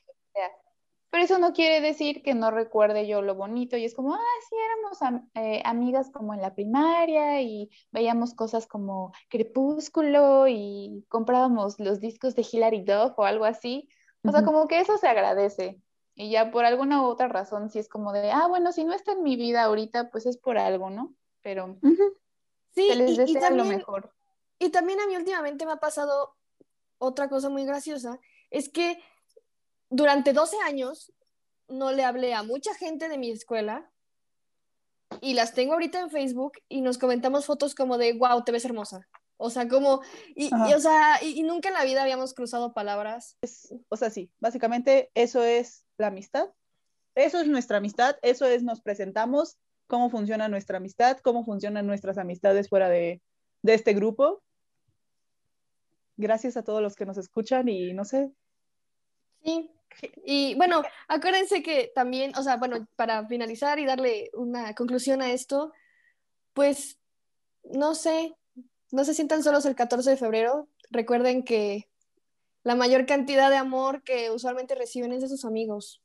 [1.11, 4.39] pero eso no quiere decir que no recuerde yo lo bonito y es como, ah,
[4.49, 11.79] sí, éramos eh, amigas como en la primaria y veíamos cosas como Crepúsculo y comprábamos
[11.79, 13.89] los discos de Hilary Duff o algo así.
[14.23, 15.81] O sea, como que eso se agradece.
[16.21, 18.93] Y ya por alguna u otra razón, si es como de, ah, bueno, si no
[18.93, 21.15] está en mi vida ahorita, pues es por algo, ¿no?
[21.41, 21.79] Pero
[22.75, 24.13] sí, se les desea lo mejor.
[24.59, 26.35] Y también a mí últimamente me ha pasado
[26.99, 28.19] otra cosa muy graciosa,
[28.51, 29.03] es que
[29.89, 31.11] durante 12 años
[31.67, 33.91] no le hablé a mucha gente de mi escuela
[35.21, 38.65] y las tengo ahorita en Facebook y nos comentamos fotos como de, wow, te ves
[38.65, 39.09] hermosa.
[39.41, 40.01] O sea, como,
[40.35, 43.37] y, o sea, y, nunca en la vida habíamos cruzado palabras.
[43.89, 46.49] o sea, sí, básicamente eso es la amistad.
[47.15, 52.17] Eso es nuestra amistad, eso es nos presentamos, cómo funciona nuestra amistad, cómo funcionan nuestras
[52.17, 53.21] amistades fuera de,
[53.63, 54.43] de este grupo.
[56.17, 58.31] Gracias a todos los que nos escuchan y no sé.
[59.43, 59.71] Sí,
[60.23, 65.31] y bueno, acuérdense que también, o sea, bueno, para finalizar y darle una conclusión a
[65.31, 65.73] esto,
[66.53, 66.99] pues,
[67.63, 68.35] no sé,
[68.91, 70.67] no se sientan solos el 14 de febrero.
[70.89, 71.89] Recuerden que
[72.63, 76.01] la mayor cantidad de amor que usualmente reciben es de sus amigos.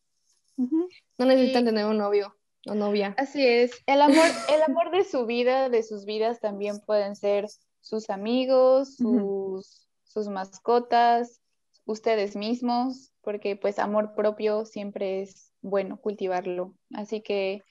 [0.57, 2.35] No necesitan tener un novio
[2.67, 3.15] o novia.
[3.19, 3.73] Así es.
[3.87, 7.47] El amor, el amor de su vida, de sus vidas, también pueden ser
[7.81, 11.41] sus amigos, sus, sus mascotas,
[11.85, 16.75] ustedes mismos, porque pues amor propio siempre es bueno cultivarlo.
[16.95, 17.63] Así que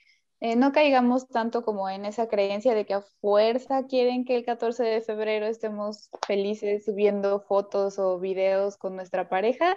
[0.42, 4.46] eh, no caigamos tanto como en esa creencia de que a fuerza quieren que el
[4.46, 9.76] 14 de febrero estemos felices subiendo fotos o videos con nuestra pareja,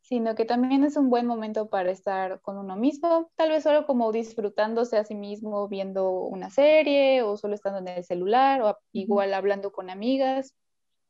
[0.00, 3.86] sino que también es un buen momento para estar con uno mismo, tal vez solo
[3.86, 8.78] como disfrutándose a sí mismo viendo una serie o solo estando en el celular o
[8.92, 10.56] igual hablando con amigas,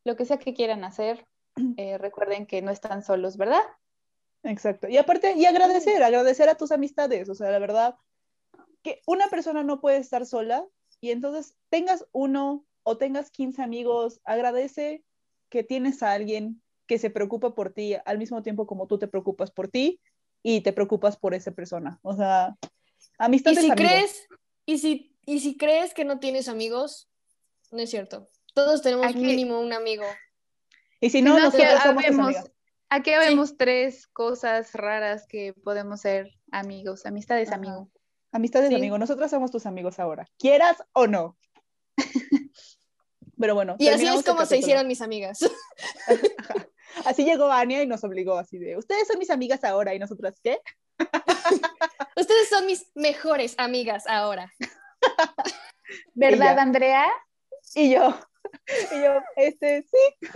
[0.04, 1.24] lo que sea que quieran hacer,
[1.76, 3.62] eh, recuerden que no están solos, ¿verdad?
[4.42, 4.88] Exacto.
[4.88, 7.96] Y aparte, y agradecer, agradecer a tus amistades, o sea, la verdad,
[8.82, 10.64] que una persona no puede estar sola
[11.00, 15.04] y entonces tengas uno o tengas 15 amigos, agradece
[15.48, 19.08] que tienes a alguien que se preocupa por ti al mismo tiempo como tú te
[19.08, 20.00] preocupas por ti
[20.42, 21.98] y te preocupas por esa persona.
[22.02, 22.56] O sea,
[23.18, 24.28] amistad ¿Y si crees
[24.64, 27.10] y si y si crees que no tienes amigos,
[27.70, 28.30] no es cierto.
[28.54, 30.04] Todos tenemos mínimo un amigo.
[31.00, 32.04] Y si no, nosotros somos
[32.90, 37.88] Aquí vemos tres cosas raras que podemos ser amigos, amistades amigos.
[38.32, 38.98] Amistades, amigos.
[38.98, 41.36] Nosotros somos tus amigos ahora, quieras o no.
[43.38, 43.76] Pero bueno.
[43.78, 45.38] Y así es como se hicieron mis amigas.
[47.04, 50.40] así llegó Ania y nos obligó así de, ustedes son mis amigas ahora y nosotras,
[50.42, 50.60] ¿qué?
[52.16, 54.52] ustedes son mis mejores amigas ahora.
[56.14, 57.08] ¿Verdad, Andrea?
[57.74, 58.18] Y yo,
[58.92, 60.28] y yo, este, sí.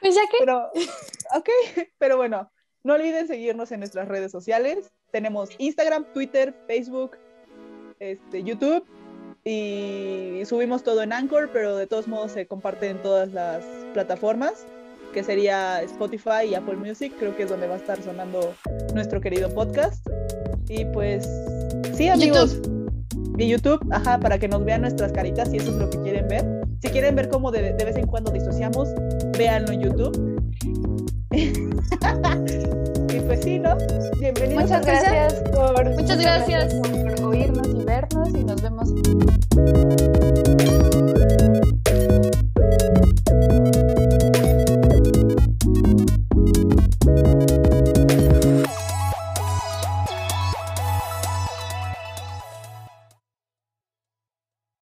[0.00, 0.38] Pues ya que.
[0.40, 0.70] Pero,
[1.34, 1.48] ok,
[1.98, 2.50] pero bueno,
[2.84, 4.90] no olviden seguirnos en nuestras redes sociales.
[5.10, 7.16] Tenemos Instagram, Twitter, Facebook,
[7.98, 8.84] este, YouTube
[9.44, 13.64] y subimos todo en Anchor, pero de todos modos se comparte en todas las
[13.94, 14.66] plataformas,
[15.14, 18.54] que sería Spotify y Apple Music, creo que es donde va a estar sonando
[18.94, 20.06] nuestro querido podcast.
[20.68, 21.28] Y pues
[21.94, 22.56] sí, amigos.
[22.56, 22.80] YouTube.
[23.38, 26.28] Y YouTube, ajá, para que nos vean nuestras caritas si eso es lo que quieren
[26.28, 26.44] ver.
[26.82, 28.90] Si quieren ver cómo de, de vez en cuando disociamos,
[29.38, 30.29] véanlo en YouTube.
[31.32, 33.76] Y pues sí, ¿no?
[34.18, 34.64] Bienvenidos.
[34.64, 38.88] Muchas gracias por, muchas gracias por oírnos y vernos y nos vemos.